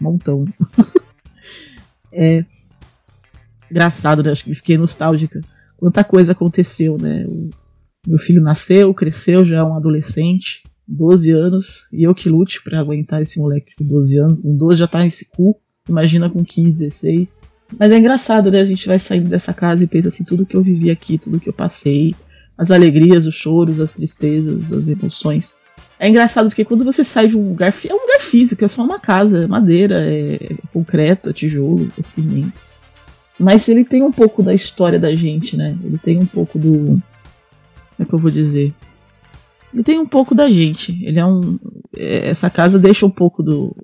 um 0.00 0.04
montão. 0.04 0.46
é. 2.10 2.42
Engraçado, 3.70 4.22
né? 4.22 4.30
Acho 4.30 4.44
que 4.44 4.54
fiquei 4.54 4.78
nostálgica. 4.78 5.42
Quanta 5.76 6.02
coisa 6.02 6.32
aconteceu, 6.32 6.96
né? 6.96 7.22
O 7.26 7.50
meu 8.06 8.18
filho 8.18 8.40
nasceu, 8.40 8.94
cresceu, 8.94 9.44
já 9.44 9.58
é 9.58 9.62
um 9.62 9.74
adolescente, 9.74 10.62
12 10.86 11.30
anos, 11.32 11.88
e 11.92 12.04
eu 12.04 12.14
que 12.14 12.30
lute 12.30 12.62
para 12.62 12.80
aguentar 12.80 13.20
esse 13.20 13.38
moleque 13.38 13.72
com 13.76 13.86
12 13.86 14.18
anos. 14.18 14.40
Com 14.40 14.56
12 14.56 14.78
já 14.78 14.88
tá 14.88 15.00
nesse 15.00 15.26
cu. 15.26 15.60
Imagina 15.86 16.30
com 16.30 16.42
15, 16.42 16.78
16. 16.78 17.47
Mas 17.76 17.92
é 17.92 17.98
engraçado, 17.98 18.50
né? 18.50 18.60
A 18.60 18.64
gente 18.64 18.86
vai 18.86 18.98
saindo 18.98 19.28
dessa 19.28 19.52
casa 19.52 19.84
e 19.84 19.86
pensa 19.86 20.08
assim, 20.08 20.24
tudo 20.24 20.46
que 20.46 20.56
eu 20.56 20.62
vivi 20.62 20.90
aqui, 20.90 21.18
tudo 21.18 21.40
que 21.40 21.48
eu 21.48 21.52
passei, 21.52 22.14
as 22.56 22.70
alegrias, 22.70 23.26
os 23.26 23.34
choros, 23.34 23.80
as 23.80 23.92
tristezas, 23.92 24.72
as 24.72 24.88
emoções. 24.88 25.56
É 25.98 26.08
engraçado 26.08 26.48
porque 26.48 26.64
quando 26.64 26.84
você 26.84 27.02
sai 27.02 27.26
de 27.26 27.36
um 27.36 27.48
lugar, 27.48 27.74
é 27.88 27.92
um 27.92 28.00
lugar 28.00 28.20
físico, 28.20 28.64
é 28.64 28.68
só 28.68 28.82
uma 28.82 29.00
casa, 29.00 29.44
é 29.44 29.46
madeira, 29.46 29.96
é 30.00 30.56
concreto, 30.72 31.30
é 31.30 31.32
tijolo, 31.32 31.90
é 31.98 32.02
cimento. 32.02 32.52
Mas 33.38 33.68
ele 33.68 33.84
tem 33.84 34.02
um 34.02 34.12
pouco 34.12 34.42
da 34.42 34.54
história 34.54 34.98
da 34.98 35.14
gente, 35.14 35.56
né? 35.56 35.76
Ele 35.84 35.98
tem 35.98 36.18
um 36.18 36.26
pouco 36.26 36.58
do. 36.58 36.70
Como 36.70 37.02
é 38.00 38.04
que 38.04 38.12
eu 38.12 38.18
vou 38.18 38.30
dizer? 38.30 38.74
Ele 39.72 39.82
tem 39.82 39.98
um 39.98 40.06
pouco 40.06 40.34
da 40.34 40.50
gente. 40.50 40.98
Ele 41.04 41.18
é 41.18 41.26
um. 41.26 41.58
É, 41.96 42.28
essa 42.28 42.50
casa 42.50 42.78
deixa 42.78 43.06
um 43.06 43.10
pouco 43.10 43.42
do, 43.42 43.76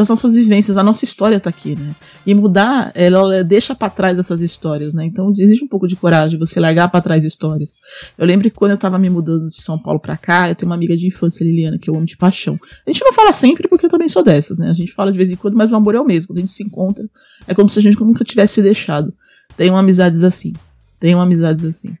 das 0.00 0.08
nossas 0.08 0.34
vivências, 0.34 0.78
a 0.78 0.82
nossa 0.82 1.04
história 1.04 1.38
tá 1.38 1.50
aqui, 1.50 1.76
né? 1.76 1.94
E 2.26 2.34
mudar, 2.34 2.90
ela 2.94 3.44
deixa 3.44 3.74
para 3.74 3.90
trás 3.90 4.18
essas 4.18 4.40
histórias, 4.40 4.94
né? 4.94 5.04
Então 5.04 5.30
existe 5.36 5.62
um 5.62 5.68
pouco 5.68 5.86
de 5.86 5.94
coragem 5.94 6.38
você 6.38 6.58
largar 6.58 6.88
para 6.88 7.02
trás 7.02 7.22
histórias. 7.22 7.76
Eu 8.16 8.26
lembro 8.26 8.50
que 8.50 8.56
quando 8.56 8.72
eu 8.72 8.78
tava 8.78 8.98
me 8.98 9.10
mudando 9.10 9.50
de 9.50 9.60
São 9.60 9.78
Paulo 9.78 10.00
para 10.00 10.16
cá, 10.16 10.48
eu 10.48 10.54
tenho 10.54 10.70
uma 10.70 10.74
amiga 10.74 10.96
de 10.96 11.06
infância, 11.06 11.44
Liliana, 11.44 11.78
que 11.78 11.90
eu 11.90 11.94
amo 11.94 12.06
de 12.06 12.16
paixão. 12.16 12.58
A 12.86 12.90
gente 12.90 13.04
não 13.04 13.12
fala 13.12 13.30
sempre 13.32 13.68
porque 13.68 13.84
eu 13.84 13.90
também 13.90 14.08
sou 14.08 14.24
dessas, 14.24 14.56
né? 14.56 14.70
A 14.70 14.72
gente 14.72 14.92
fala 14.92 15.12
de 15.12 15.18
vez 15.18 15.30
em 15.30 15.36
quando, 15.36 15.54
mas 15.54 15.70
o 15.70 15.76
amor 15.76 15.94
é 15.94 16.00
o 16.00 16.04
mesmo. 16.04 16.28
Quando 16.28 16.38
a 16.38 16.40
gente 16.40 16.52
se 16.52 16.62
encontra, 16.62 17.04
é 17.46 17.54
como 17.54 17.68
se 17.68 17.78
a 17.78 17.82
gente 17.82 18.00
nunca 18.00 18.24
tivesse 18.24 18.54
se 18.54 18.62
deixado. 18.62 19.12
Tenho 19.54 19.76
amizades 19.76 20.24
assim. 20.24 20.54
Tenho 20.98 21.20
amizades 21.20 21.64
assim. 21.64 21.94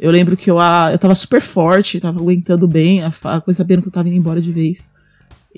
Eu 0.00 0.10
lembro 0.10 0.36
que 0.36 0.50
eu, 0.50 0.58
ah, 0.58 0.90
eu 0.90 0.98
tava 0.98 1.14
super 1.14 1.40
forte, 1.40 2.00
tava 2.00 2.20
aguentando 2.20 2.66
bem, 2.66 3.02
a, 3.02 3.12
a 3.22 3.40
coisa 3.40 3.58
sabendo 3.58 3.82
que 3.82 3.88
eu 3.88 3.92
tava 3.92 4.08
indo 4.08 4.18
embora 4.18 4.40
de 4.40 4.50
vez. 4.50 4.90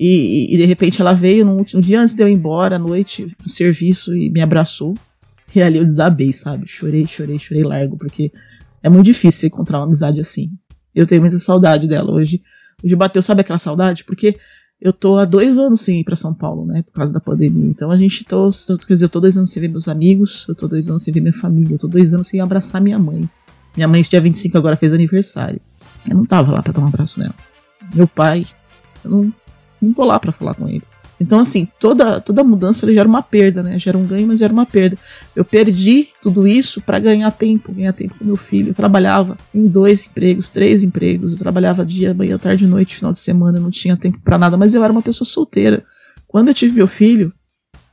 E, 0.01 0.55
e, 0.55 0.57
de 0.57 0.63
repente 0.63 1.01
ela 1.01 1.11
veio 1.11 1.43
no, 1.43 1.57
último, 1.57 1.81
dia 1.81 1.99
antes 1.99 2.15
de 2.15 2.23
eu 2.23 2.29
ir 2.29 2.31
embora, 2.31 2.77
à 2.77 2.79
noite, 2.79 3.35
no 3.41 3.49
serviço, 3.49 4.15
e 4.15 4.29
me 4.29 4.39
abraçou. 4.39 4.95
E 5.53 5.61
ali 5.61 5.77
eu 5.77 5.83
desabei, 5.83 6.31
sabe? 6.31 6.65
Chorei, 6.65 7.05
chorei, 7.05 7.37
chorei 7.37 7.63
largo, 7.63 7.97
porque 7.97 8.31
é 8.81 8.87
muito 8.87 9.07
difícil 9.07 9.47
encontrar 9.47 9.79
uma 9.79 9.83
amizade 9.83 10.17
assim. 10.17 10.51
Eu 10.95 11.05
tenho 11.05 11.19
muita 11.19 11.37
saudade 11.37 11.85
dela 11.85 12.13
hoje. 12.13 12.41
Hoje 12.81 12.95
bateu, 12.95 13.21
sabe 13.21 13.41
aquela 13.41 13.59
saudade? 13.59 14.05
Porque 14.05 14.37
eu 14.79 14.93
tô 14.93 15.17
há 15.17 15.25
dois 15.25 15.57
anos 15.57 15.81
sem 15.81 15.99
ir 15.99 16.05
pra 16.05 16.15
São 16.15 16.33
Paulo, 16.33 16.65
né? 16.65 16.81
Por 16.83 16.93
causa 16.93 17.11
da 17.11 17.19
pandemia. 17.19 17.69
Então 17.69 17.91
a 17.91 17.97
gente 17.97 18.23
tô. 18.23 18.49
Quer 18.87 18.93
dizer, 18.93 19.05
eu 19.05 19.09
tô 19.09 19.19
dois 19.19 19.35
anos 19.35 19.51
sem 19.51 19.59
ver 19.59 19.67
meus 19.67 19.89
amigos, 19.89 20.45
eu 20.47 20.55
tô 20.55 20.65
dois 20.65 20.89
anos 20.89 21.03
sem 21.03 21.13
ver 21.13 21.19
minha 21.19 21.33
família, 21.33 21.75
eu 21.75 21.79
tô 21.79 21.89
dois 21.89 22.13
anos 22.13 22.29
sem 22.29 22.39
abraçar 22.39 22.79
minha 22.79 22.97
mãe. 22.97 23.29
Minha 23.75 23.87
mãe, 23.87 24.01
dia 24.01 24.21
25, 24.21 24.57
agora 24.57 24.77
fez 24.77 24.93
aniversário. 24.93 25.59
Eu 26.09 26.15
não 26.15 26.25
tava 26.25 26.53
lá 26.53 26.61
pra 26.61 26.71
dar 26.71 26.79
um 26.79 26.87
abraço 26.87 27.19
nela. 27.19 27.35
Meu 27.93 28.07
pai, 28.07 28.45
eu 29.03 29.11
não, 29.11 29.33
não 29.81 29.93
tô 29.93 30.03
lá 30.03 30.19
para 30.19 30.31
falar 30.31 30.53
com 30.53 30.67
eles. 30.67 30.97
Então, 31.19 31.39
assim, 31.39 31.67
toda, 31.79 32.21
toda 32.21 32.43
mudança 32.43 32.91
gera 32.91 33.07
uma 33.07 33.21
perda, 33.21 33.61
né? 33.61 33.77
Gera 33.77 33.97
um 33.97 34.05
ganho, 34.05 34.27
mas 34.27 34.39
gera 34.39 34.53
uma 34.53 34.65
perda. 34.65 34.97
Eu 35.35 35.43
perdi 35.43 36.09
tudo 36.21 36.47
isso 36.47 36.81
para 36.81 36.97
ganhar 36.97 37.29
tempo, 37.31 37.73
ganhar 37.73 37.91
tempo 37.91 38.15
com 38.17 38.23
meu 38.23 38.37
filho. 38.37 38.69
Eu 38.69 38.73
trabalhava 38.73 39.37
em 39.53 39.67
dois 39.67 40.07
empregos, 40.07 40.49
três 40.49 40.81
empregos. 40.81 41.33
Eu 41.33 41.37
trabalhava 41.37 41.85
dia, 41.85 42.13
manhã, 42.13 42.37
tarde, 42.37 42.65
noite, 42.65 42.95
final 42.95 43.11
de 43.11 43.19
semana. 43.19 43.57
Eu 43.57 43.61
não 43.61 43.71
tinha 43.71 43.97
tempo 43.97 44.19
para 44.23 44.37
nada, 44.37 44.55
mas 44.55 44.73
eu 44.73 44.83
era 44.83 44.93
uma 44.93 45.01
pessoa 45.01 45.27
solteira. 45.27 45.83
Quando 46.25 46.49
eu 46.49 46.53
tive 46.53 46.73
meu 46.73 46.87
filho, 46.87 47.33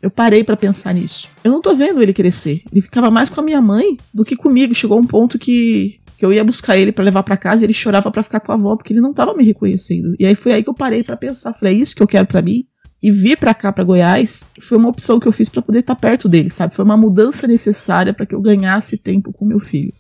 eu 0.01 0.11
parei 0.11 0.45
para 0.45 0.57
pensar 0.57 0.95
nisso. 0.95 1.29
Eu 1.43 1.51
não 1.51 1.61
tô 1.61 1.75
vendo 1.75 2.01
ele 2.01 2.13
crescer. 2.13 2.63
Ele 2.71 2.81
ficava 2.81 3.11
mais 3.11 3.29
com 3.29 3.41
a 3.41 3.45
minha 3.45 3.61
mãe 3.61 3.97
do 4.15 4.25
que 4.25 4.37
comigo. 4.37 4.75
Chegou 4.75 5.01
um 5.01 5.07
ponto 5.07 5.37
que 5.37 5.99
que 6.17 6.25
eu 6.25 6.33
ia 6.33 6.43
buscar 6.43 6.77
ele 6.77 6.93
para 6.93 7.05
levar 7.05 7.23
para 7.23 7.37
casa 7.37 7.63
e 7.63 7.67
ele 7.67 7.73
chorava 7.73 8.11
para 8.11 8.23
ficar 8.23 8.41
com 8.41 8.53
a 8.53 8.55
avó 8.55 8.77
porque 8.77 8.93
ele 8.93 9.01
não 9.01 9.13
tava 9.13 9.35
me 9.35 9.45
reconhecendo. 9.45 10.15
E 10.19 10.27
aí 10.27 10.35
foi 10.35 10.53
aí 10.53 10.63
que 10.63 10.71
eu 10.71 10.75
parei 10.75 11.03
para 11.03 11.17
pensar, 11.17 11.53
falei, 11.53 11.75
é 11.75 11.79
isso 11.79 11.95
que 11.95 12.03
eu 12.03 12.07
quero 12.07 12.27
para 12.27 12.41
mim? 12.41 12.65
E 13.03 13.11
vir 13.11 13.37
para 13.37 13.55
cá 13.55 13.71
para 13.71 13.85
Goiás 13.85 14.45
foi 14.61 14.79
uma 14.79 14.89
opção 14.89 15.21
que 15.21 15.29
eu 15.29 15.33
fiz 15.33 15.49
para 15.49 15.61
poder 15.61 15.81
estar 15.81 15.95
tá 15.95 16.01
perto 16.01 16.29
dele, 16.29 16.49
sabe? 16.49 16.75
Foi 16.75 16.85
uma 16.85 16.97
mudança 16.97 17.47
necessária 17.47 18.15
para 18.15 18.25
que 18.25 18.35
eu 18.35 18.41
ganhasse 18.41 18.97
tempo 18.97 19.33
com 19.33 19.45
meu 19.45 19.61
filho. 19.61 19.93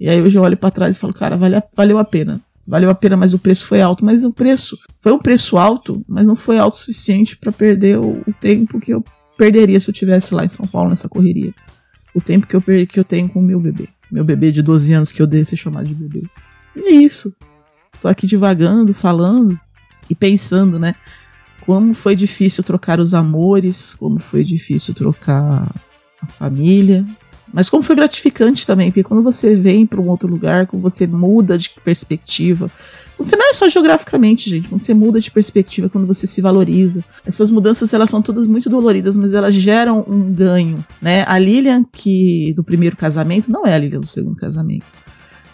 E 0.00 0.08
aí 0.08 0.20
hoje 0.20 0.38
eu 0.38 0.42
olho 0.42 0.56
para 0.56 0.70
trás 0.70 0.96
e 0.96 0.98
falo, 0.98 1.12
cara, 1.12 1.36
valeu, 1.36 1.62
valeu 1.76 1.98
a 1.98 2.04
pena. 2.04 2.40
Valeu 2.66 2.90
a 2.90 2.94
pena, 2.94 3.16
mas 3.16 3.34
o 3.34 3.38
preço 3.38 3.66
foi 3.66 3.80
alto. 3.80 4.04
Mas 4.04 4.24
o 4.24 4.32
preço 4.32 4.76
foi 5.00 5.12
um 5.12 5.18
preço 5.18 5.58
alto, 5.58 6.04
mas 6.08 6.26
não 6.26 6.36
foi 6.36 6.58
alto 6.58 6.74
o 6.74 6.78
suficiente 6.78 7.36
para 7.36 7.52
perder 7.52 7.98
o, 7.98 8.22
o 8.26 8.32
tempo 8.40 8.80
que 8.80 8.92
eu 8.92 9.04
perderia 9.36 9.78
se 9.78 9.88
eu 9.88 9.94
tivesse 9.94 10.34
lá 10.34 10.44
em 10.44 10.48
São 10.48 10.66
Paulo 10.66 10.90
nessa 10.90 11.08
correria. 11.08 11.52
O 12.14 12.20
tempo 12.20 12.46
que 12.46 12.56
eu, 12.56 12.62
que 12.86 12.98
eu 12.98 13.04
tenho 13.04 13.28
com 13.28 13.40
o 13.40 13.44
meu 13.44 13.60
bebê. 13.60 13.88
Meu 14.10 14.24
bebê 14.24 14.50
de 14.50 14.62
12 14.62 14.92
anos 14.92 15.12
que 15.12 15.20
eu 15.20 15.26
dei 15.26 15.44
ser 15.44 15.56
chamado 15.56 15.86
de 15.86 15.94
bebê. 15.94 16.26
E 16.74 16.80
é 16.80 16.92
isso. 16.92 17.34
Tô 18.00 18.08
aqui 18.08 18.26
divagando, 18.26 18.94
falando 18.94 19.58
e 20.08 20.14
pensando, 20.14 20.78
né? 20.78 20.94
Como 21.60 21.92
foi 21.92 22.16
difícil 22.16 22.64
trocar 22.64 23.00
os 23.00 23.12
amores, 23.12 23.94
como 23.94 24.18
foi 24.18 24.42
difícil 24.42 24.94
trocar 24.94 25.68
a 26.22 26.26
família, 26.26 27.04
mas 27.52 27.68
como 27.68 27.82
foi 27.82 27.96
gratificante 27.96 28.66
também, 28.66 28.90
porque 28.90 29.02
quando 29.02 29.22
você 29.22 29.54
vem 29.54 29.86
para 29.86 30.00
um 30.00 30.08
outro 30.08 30.28
lugar, 30.28 30.66
quando 30.66 30.82
você 30.82 31.06
muda 31.06 31.56
de 31.58 31.70
perspectiva, 31.84 32.70
você 33.18 33.34
não 33.34 33.50
é 33.50 33.52
só 33.52 33.68
geograficamente, 33.68 34.48
gente, 34.48 34.68
quando 34.68 34.80
você 34.80 34.94
muda 34.94 35.20
de 35.20 35.30
perspectiva, 35.30 35.88
quando 35.88 36.06
você 36.06 36.26
se 36.26 36.40
valoriza. 36.40 37.04
Essas 37.26 37.50
mudanças, 37.50 37.92
elas 37.92 38.08
são 38.08 38.22
todas 38.22 38.46
muito 38.46 38.70
doloridas, 38.70 39.16
mas 39.16 39.32
elas 39.32 39.54
geram 39.54 40.04
um 40.06 40.32
ganho, 40.32 40.84
né? 41.02 41.24
A 41.26 41.36
Lilian, 41.36 41.84
que 41.92 42.52
do 42.54 42.62
primeiro 42.62 42.96
casamento, 42.96 43.50
não 43.50 43.66
é 43.66 43.74
a 43.74 43.78
Lilian 43.78 44.00
do 44.00 44.06
segundo 44.06 44.36
casamento. 44.36 44.86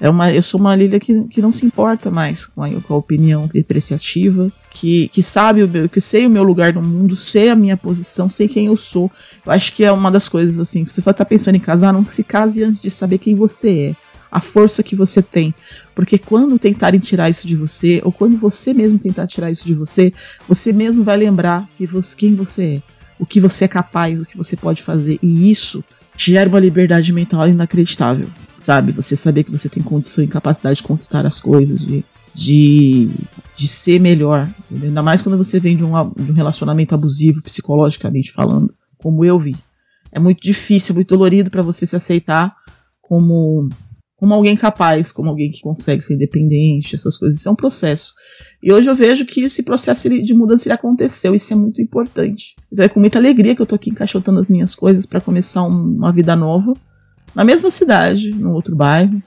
É 0.01 0.11
uma, 0.11 0.33
eu 0.33 0.43
sou 0.43 0.59
uma 0.59 0.75
Lilian 0.75 0.99
que, 0.99 1.25
que 1.25 1.41
não 1.41 1.53
se 1.53 1.65
importa 1.65 2.11
mais 2.11 2.47
com 2.47 2.63
a, 2.63 2.69
com 2.69 2.95
a 2.95 2.97
opinião 2.97 3.47
depreciativa, 3.47 4.51
que, 4.71 5.09
que 5.09 5.23
sabe 5.23 5.63
o 5.63 5.69
meu, 5.69 5.89
que 5.89 6.01
sei 6.01 6.27
o 6.27 6.31
meu 6.31 6.43
lugar 6.43 6.75
no 6.75 6.83
mundo, 6.83 7.17
sei 7.17 7.49
a 7.49 7.55
minha 7.55 7.77
posição, 7.77 8.29
sei 8.29 8.49
quem 8.49 8.67
eu 8.67 8.77
sou. 8.77 9.11
Eu 9.47 9.53
acho 9.53 9.73
que 9.73 9.85
é 9.85 9.93
uma 9.93 10.11
das 10.11 10.29
coisas 10.29 10.59
assim, 10.59 10.85
você 10.85 11.01
vai 11.01 11.13
estar 11.13 11.25
pensando 11.25 11.55
em 11.55 11.61
casar, 11.61 11.93
não 11.93 12.05
se 12.05 12.25
case 12.25 12.63
antes 12.63 12.83
de 12.83 12.91
saber 12.91 13.19
quem 13.19 13.35
você 13.35 13.79
é, 13.91 13.97
a 14.31 14.41
força 14.41 14.83
que 14.83 14.97
você 14.97 15.23
tem. 15.23 15.55
Porque 15.95 16.19
quando 16.19 16.59
tentarem 16.59 16.99
tirar 16.99 17.31
isso 17.31 17.47
de 17.47 17.55
você, 17.55 18.03
ou 18.05 18.11
quando 18.11 18.37
você 18.37 18.75
mesmo 18.75 18.99
tentar 18.99 19.29
tirar 19.29 19.51
isso 19.51 19.65
de 19.65 19.75
você, 19.75 20.13
você 20.49 20.73
mesmo 20.73 21.05
vai 21.05 21.17
lembrar 21.17 21.69
que 21.77 21.87
você, 21.87 22.17
quem 22.17 22.35
você 22.35 22.65
é, 22.65 22.83
o 23.17 23.25
que 23.25 23.39
você 23.39 23.65
é 23.65 23.69
capaz, 23.69 24.21
o 24.21 24.25
que 24.25 24.37
você 24.37 24.57
pode 24.57 24.83
fazer. 24.83 25.21
E 25.23 25.49
isso 25.51 25.85
gera 26.17 26.49
uma 26.49 26.59
liberdade 26.59 27.13
mental 27.13 27.49
inacreditável, 27.49 28.29
sabe? 28.65 28.93
Você 28.93 29.15
saber 29.15 29.45
que 29.45 29.51
você 29.51 29.69
tem 29.69 29.83
condição 29.83 30.25
e 30.25 30.29
capacidade 30.29 30.77
de 30.79 30.83
conquistar 30.83 31.27
as 31.27 31.41
coisas, 31.41 31.81
de, 31.81 32.05
de, 32.35 33.11
de 33.57 33.69
ser 33.69 34.01
melhor. 34.01 34.49
Entendeu? 34.71 34.89
Ainda 34.89 35.03
mais 35.03 35.21
quando 35.21 35.37
você 35.37 35.61
vem 35.61 35.77
de 35.77 35.85
um, 35.85 35.93
de 36.17 36.33
um 36.33 36.35
relacionamento 36.35 36.95
abusivo, 36.95 37.43
psicologicamente 37.43 38.33
falando, 38.33 38.73
como 38.99 39.25
eu 39.25 39.39
vi. 39.39 39.55
É 40.11 40.19
muito 40.19 40.41
difícil, 40.41 40.95
muito 40.95 41.09
dolorido 41.09 41.51
para 41.51 41.63
você 41.63 41.85
se 41.85 41.95
aceitar 41.97 42.55
como 43.03 43.69
como 44.17 44.33
alguém 44.33 44.57
capaz, 44.57 45.13
como 45.13 45.29
alguém 45.29 45.51
que 45.51 45.61
consegue 45.61 46.01
ser 46.01 46.15
independente, 46.15 46.95
essas 46.95 47.19
coisas. 47.19 47.39
Isso 47.39 47.49
é 47.49 47.53
um 47.53 47.57
processo. 47.57 48.15
E 48.63 48.73
hoje 48.73 48.89
eu 48.89 48.95
vejo 48.95 49.27
que 49.27 49.43
esse 49.43 49.63
processo 49.63 50.09
de 50.09 50.33
mudança 50.33 50.67
ele 50.67 50.73
aconteceu, 50.73 51.35
isso 51.35 51.53
é 51.53 51.57
muito 51.57 51.83
importante. 51.83 52.55
Então 52.73 52.83
é 52.83 52.89
com 52.89 53.01
muita 53.01 53.19
alegria 53.19 53.55
que 53.55 53.61
eu 53.61 53.67
tô 53.67 53.75
aqui 53.75 53.91
encaixotando 53.91 54.39
as 54.39 54.49
minhas 54.49 54.75
coisas 54.75 55.05
para 55.05 55.21
começar 55.21 55.63
um, 55.65 55.97
uma 55.97 56.11
vida 56.11 56.35
nova, 56.35 56.73
na 57.35 57.45
mesma 57.45 57.71
cidade, 57.71 58.31
num 58.31 58.53
outro 58.53 58.75
bairro, 58.77 59.23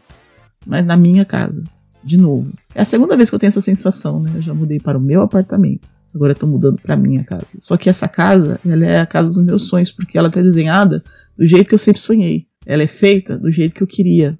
mas 0.66 0.86
na 0.86 0.96
minha 0.96 1.26
casa, 1.26 1.64
de 2.04 2.18
novo. 2.18 2.52
É 2.74 2.82
a 2.82 2.86
segunda 2.86 3.16
vez 3.16 3.30
que 3.30 3.36
eu 3.36 3.40
tenho 3.40 3.50
essa 3.50 3.62
sensação, 3.62 4.22
né? 4.22 4.32
Eu 4.36 4.42
já 4.42 4.54
mudei 4.54 4.80
para 4.80 4.98
o 4.98 5.02
meu 5.02 5.22
apartamento. 5.22 5.88
Agora 6.14 6.32
eu 6.32 6.36
tô 6.36 6.48
mudando 6.48 6.80
para 6.82 6.96
minha 6.96 7.24
casa. 7.24 7.46
Só 7.60 7.78
que 7.78 7.90
essa 7.90 8.08
casa, 8.08 8.60
ela 8.66 8.86
é 8.86 9.00
a 9.00 9.06
casa 9.06 9.28
dos 9.28 9.38
meus 9.38 9.68
sonhos, 9.68 9.92
porque 9.92 10.18
ela 10.18 10.32
tá 10.32 10.42
desenhada 10.42 11.04
do 11.38 11.46
jeito 11.46 11.68
que 11.68 11.76
eu 11.76 11.80
sempre 11.80 12.02
sonhei. 12.02 12.48
Ela 12.66 12.84
é 12.84 12.88
feita 12.88 13.38
do 13.38 13.52
jeito 13.52 13.76
que 13.76 13.84
eu 13.84 13.88
queria. 13.88 14.38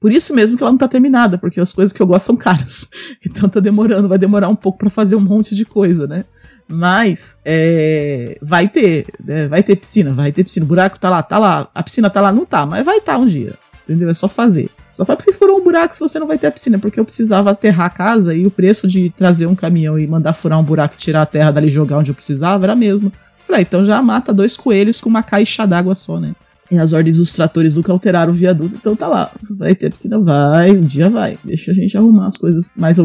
Por 0.00 0.10
isso 0.10 0.34
mesmo 0.34 0.56
que 0.56 0.62
ela 0.62 0.72
não 0.72 0.78
tá 0.78 0.88
terminada, 0.88 1.38
porque 1.38 1.60
as 1.60 1.72
coisas 1.72 1.92
que 1.92 2.02
eu 2.02 2.06
gosto 2.06 2.26
são 2.26 2.36
caras. 2.36 2.88
Então 3.24 3.48
tá 3.48 3.60
demorando, 3.60 4.08
vai 4.08 4.18
demorar 4.18 4.48
um 4.48 4.56
pouco 4.56 4.78
para 4.78 4.90
fazer 4.90 5.14
um 5.14 5.20
monte 5.20 5.54
de 5.54 5.64
coisa, 5.64 6.06
né? 6.06 6.24
Mas 6.72 7.38
é, 7.44 8.38
vai 8.40 8.66
ter, 8.66 9.06
né? 9.22 9.46
vai 9.46 9.62
ter 9.62 9.76
piscina, 9.76 10.10
vai 10.10 10.32
ter 10.32 10.42
piscina. 10.42 10.64
O 10.64 10.68
buraco 10.68 10.98
tá 10.98 11.10
lá, 11.10 11.22
tá 11.22 11.38
lá. 11.38 11.68
A 11.74 11.82
piscina 11.82 12.08
tá 12.08 12.20
lá, 12.20 12.32
não 12.32 12.46
tá, 12.46 12.64
mas 12.64 12.84
vai 12.84 12.96
estar 12.96 13.12
tá 13.12 13.18
um 13.18 13.26
dia. 13.26 13.52
Entendeu? 13.84 14.08
É 14.08 14.14
só 14.14 14.26
fazer. 14.26 14.70
Só 14.94 15.04
faz 15.04 15.18
porque 15.18 15.32
furou 15.32 15.58
um 15.58 15.64
buraco 15.64 15.94
se 15.94 16.00
você 16.00 16.18
não 16.18 16.26
vai 16.26 16.38
ter 16.38 16.46
a 16.46 16.50
piscina, 16.50 16.78
porque 16.78 16.98
eu 16.98 17.04
precisava 17.04 17.50
aterrar 17.50 17.86
a 17.86 17.90
casa 17.90 18.34
e 18.34 18.46
o 18.46 18.50
preço 18.50 18.88
de 18.88 19.10
trazer 19.10 19.46
um 19.46 19.54
caminhão 19.54 19.98
e 19.98 20.06
mandar 20.06 20.32
furar 20.32 20.58
um 20.58 20.62
buraco 20.62 20.94
e 20.94 20.98
tirar 20.98 21.22
a 21.22 21.26
terra 21.26 21.50
dali 21.50 21.68
e 21.68 21.70
jogar 21.70 21.98
onde 21.98 22.10
eu 22.10 22.14
precisava 22.14 22.64
era 22.64 22.76
mesmo. 22.76 23.12
Falei, 23.46 23.60
ah, 23.60 23.62
então 23.62 23.84
já 23.84 24.00
mata 24.00 24.32
dois 24.32 24.56
coelhos 24.56 25.00
com 25.00 25.10
uma 25.10 25.22
caixa 25.22 25.66
d'água 25.66 25.94
só, 25.94 26.18
né? 26.18 26.34
E 26.70 26.78
as 26.78 26.94
ordens 26.94 27.18
dos 27.18 27.34
tratores 27.34 27.74
nunca 27.74 27.92
alteraram 27.92 28.32
o 28.32 28.34
viaduto, 28.34 28.76
então 28.76 28.96
tá 28.96 29.08
lá. 29.08 29.30
Vai 29.58 29.74
ter 29.74 29.92
piscina? 29.92 30.18
Vai, 30.18 30.70
um 30.70 30.82
dia 30.82 31.10
vai. 31.10 31.36
Deixa 31.44 31.70
a 31.70 31.74
gente 31.74 31.96
arrumar 31.98 32.28
as 32.28 32.38
coisas 32.38 32.70
mais, 32.74 32.96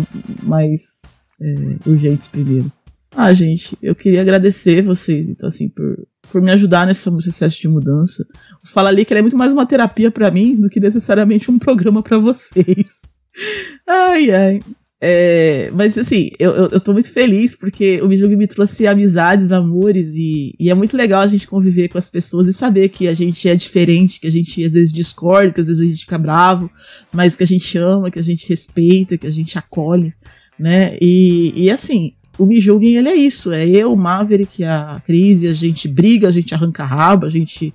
mais 0.43 1.01
é, 1.41 1.55
urgentes 1.85 2.27
primeiro. 2.27 2.71
Ah, 3.19 3.33
gente, 3.33 3.75
eu 3.81 3.95
queria 3.95 4.21
agradecer 4.21 4.83
vocês, 4.83 5.27
então, 5.27 5.47
assim, 5.47 5.67
por, 5.67 6.07
por 6.31 6.39
me 6.39 6.53
ajudar 6.53 6.85
nesse 6.85 7.09
processo 7.09 7.59
de 7.59 7.67
mudança. 7.67 8.23
Fala 8.67 8.89
Ali 8.89 9.03
que 9.03 9.11
é 9.11 9.21
muito 9.23 9.35
mais 9.35 9.51
uma 9.51 9.65
terapia 9.65 10.11
para 10.11 10.29
mim 10.29 10.55
do 10.55 10.69
que 10.69 10.79
necessariamente 10.79 11.49
um 11.49 11.57
programa 11.57 12.03
para 12.03 12.19
vocês. 12.19 13.01
Ai, 13.87 14.31
ai. 14.31 14.59
É, 14.99 15.69
mas 15.73 15.95
assim, 15.95 16.31
eu, 16.39 16.51
eu, 16.55 16.67
eu, 16.69 16.79
tô 16.79 16.91
muito 16.91 17.11
feliz 17.11 17.55
porque 17.55 18.01
o 18.01 18.07
Mijugi 18.07 18.35
me 18.35 18.47
trouxe 18.47 18.87
amizades, 18.87 19.51
amores, 19.51 20.15
e, 20.15 20.55
e, 20.59 20.71
é 20.71 20.73
muito 20.73 20.97
legal 20.97 21.21
a 21.21 21.27
gente 21.27 21.47
conviver 21.47 21.87
com 21.87 21.99
as 21.99 22.09
pessoas 22.09 22.47
e 22.47 22.53
saber 22.53 22.89
que 22.89 23.07
a 23.07 23.13
gente 23.13 23.47
é 23.47 23.55
diferente, 23.55 24.19
que 24.19 24.25
a 24.25 24.31
gente 24.31 24.63
às 24.63 24.73
vezes 24.73 24.91
discorda, 24.91 25.53
que 25.53 25.61
às 25.61 25.67
vezes 25.67 25.83
a 25.83 25.85
gente 25.85 26.01
fica 26.01 26.17
bravo, 26.17 26.69
mas 27.13 27.35
que 27.35 27.43
a 27.43 27.47
gente 27.47 27.77
ama, 27.77 28.09
que 28.09 28.17
a 28.17 28.23
gente 28.23 28.49
respeita, 28.49 29.19
que 29.19 29.27
a 29.27 29.31
gente 29.31 29.55
acolhe, 29.55 30.15
né? 30.59 30.97
E, 30.99 31.53
e 31.55 31.69
assim, 31.69 32.13
o 32.37 32.45
Me 32.45 32.59
Julguem, 32.59 32.95
ele 32.95 33.09
é 33.09 33.15
isso, 33.15 33.51
é 33.51 33.65
eu, 33.67 33.95
Maverick, 33.95 34.63
a 34.63 35.01
Crise, 35.05 35.47
a 35.47 35.53
gente 35.53 35.87
briga, 35.87 36.27
a 36.27 36.31
gente 36.31 36.53
arranca 36.53 36.83
a 36.83 36.87
raba, 36.87 37.27
a 37.27 37.29
gente 37.29 37.73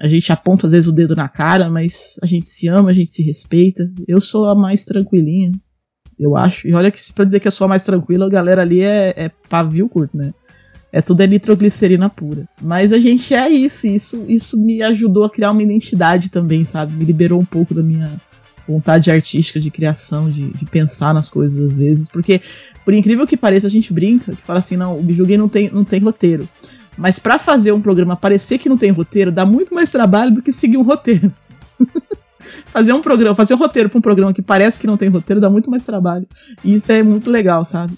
a 0.00 0.06
gente 0.06 0.30
aponta 0.30 0.66
às 0.66 0.72
vezes 0.72 0.86
o 0.86 0.92
dedo 0.92 1.16
na 1.16 1.28
cara, 1.28 1.68
mas 1.68 2.14
a 2.22 2.26
gente 2.26 2.48
se 2.48 2.68
ama, 2.68 2.90
a 2.90 2.92
gente 2.92 3.10
se 3.10 3.20
respeita. 3.20 3.90
Eu 4.06 4.20
sou 4.20 4.48
a 4.48 4.54
mais 4.54 4.84
tranquilinha, 4.84 5.50
eu 6.18 6.36
acho. 6.36 6.68
E 6.68 6.72
olha 6.72 6.90
que 6.90 7.00
pra 7.12 7.24
dizer 7.24 7.40
que 7.40 7.48
eu 7.48 7.52
sou 7.52 7.64
a 7.64 7.68
mais 7.68 7.82
tranquila, 7.82 8.26
a 8.26 8.30
galera 8.30 8.62
ali 8.62 8.80
é, 8.80 9.12
é 9.16 9.30
pavio 9.48 9.88
curto, 9.88 10.16
né? 10.16 10.32
É 10.92 11.02
tudo 11.02 11.20
é 11.20 11.26
nitroglicerina 11.26 12.08
pura. 12.08 12.48
Mas 12.62 12.92
a 12.92 12.98
gente 12.98 13.34
é 13.34 13.48
isso, 13.48 13.86
isso, 13.88 14.24
isso 14.28 14.56
me 14.56 14.82
ajudou 14.82 15.24
a 15.24 15.30
criar 15.30 15.50
uma 15.50 15.62
identidade 15.62 16.30
também, 16.30 16.64
sabe? 16.64 16.94
Me 16.94 17.04
liberou 17.04 17.40
um 17.40 17.44
pouco 17.44 17.74
da 17.74 17.82
minha 17.82 18.10
vontade 18.68 19.10
artística 19.10 19.58
de 19.58 19.70
criação, 19.70 20.30
de, 20.30 20.50
de 20.50 20.64
pensar 20.66 21.14
nas 21.14 21.30
coisas 21.30 21.72
às 21.72 21.78
vezes. 21.78 22.08
Porque, 22.08 22.40
por 22.84 22.92
incrível 22.92 23.26
que 23.26 23.36
pareça, 23.36 23.66
a 23.66 23.70
gente 23.70 23.92
brinca, 23.92 24.32
que 24.32 24.42
fala 24.42 24.58
assim, 24.58 24.76
não, 24.76 24.98
o 24.98 25.02
Bijuguei 25.02 25.38
não 25.38 25.48
tem, 25.48 25.70
não 25.70 25.84
tem 25.84 26.00
roteiro. 26.00 26.48
Mas 26.96 27.18
para 27.18 27.38
fazer 27.38 27.72
um 27.72 27.80
programa 27.80 28.16
parecer 28.16 28.58
que 28.58 28.68
não 28.68 28.76
tem 28.76 28.90
roteiro, 28.90 29.32
dá 29.32 29.46
muito 29.46 29.74
mais 29.74 29.88
trabalho 29.88 30.34
do 30.34 30.42
que 30.42 30.52
seguir 30.52 30.76
um 30.76 30.82
roteiro. 30.82 31.32
fazer 32.66 32.92
um 32.92 33.00
programa, 33.00 33.34
fazer 33.34 33.54
um 33.54 33.58
roteiro 33.58 33.88
para 33.88 33.98
um 33.98 34.02
programa 34.02 34.34
que 34.34 34.42
parece 34.42 34.78
que 34.78 34.86
não 34.86 34.96
tem 34.96 35.08
roteiro 35.08 35.40
dá 35.40 35.48
muito 35.48 35.70
mais 35.70 35.84
trabalho. 35.84 36.26
E 36.64 36.74
isso 36.74 36.90
é 36.90 37.02
muito 37.02 37.30
legal, 37.30 37.64
sabe? 37.64 37.92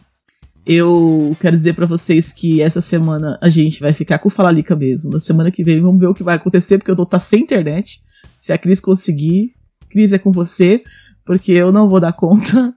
Eu 0.67 1.35
quero 1.41 1.57
dizer 1.57 1.75
para 1.75 1.87
vocês 1.87 2.33
que 2.33 2.61
essa 2.61 2.81
semana 2.81 3.39
a 3.41 3.49
gente 3.49 3.81
vai 3.81 3.95
ficar 3.95 4.19
com 4.19 4.29
o 4.29 4.31
Falalica 4.31 4.77
mesmo. 4.77 5.11
Na 5.11 5.19
semana 5.19 5.51
que 5.51 5.65
vem 5.65 5.81
vamos 5.81 5.99
ver 5.99 6.07
o 6.07 6.15
que 6.15 6.23
vai 6.23 6.37
acontecer, 6.37 6.79
porque 6.79 6.91
eu 6.91 6.97
tô 6.97 7.07
tá 7.07 7.19
sem 7.19 7.41
internet. 7.43 8.01
Se 8.37 8.53
a 8.53 8.59
Cris 8.59 8.81
conseguir, 8.81 9.53
Cris 9.91 10.13
é 10.13 10.19
com 10.19 10.31
você, 10.31 10.83
porque 11.25 11.53
eu 11.53 11.71
não 11.73 11.89
vou 11.89 12.01
dar 12.01 12.13
conta. 12.13 12.73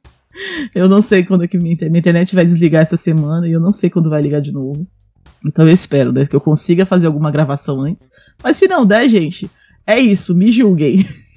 eu 0.74 0.88
não 0.88 1.00
sei 1.02 1.22
quando 1.24 1.44
é 1.44 1.48
que 1.48 1.58
minha 1.58 1.74
internet 1.74 2.34
vai 2.34 2.44
desligar 2.44 2.82
essa 2.82 2.96
semana 2.96 3.46
e 3.46 3.52
eu 3.52 3.60
não 3.60 3.72
sei 3.72 3.90
quando 3.90 4.10
vai 4.10 4.20
ligar 4.22 4.40
de 4.40 4.50
novo. 4.50 4.86
Então 5.44 5.64
eu 5.66 5.72
espero, 5.72 6.12
né, 6.12 6.26
que 6.26 6.34
eu 6.34 6.40
consiga 6.40 6.84
fazer 6.84 7.06
alguma 7.06 7.30
gravação 7.30 7.80
antes. 7.80 8.10
Mas 8.42 8.56
se 8.56 8.66
não 8.66 8.84
der, 8.84 9.08
gente, 9.08 9.48
é 9.86 9.98
isso, 9.98 10.34
me 10.34 10.50
julguem. 10.50 11.06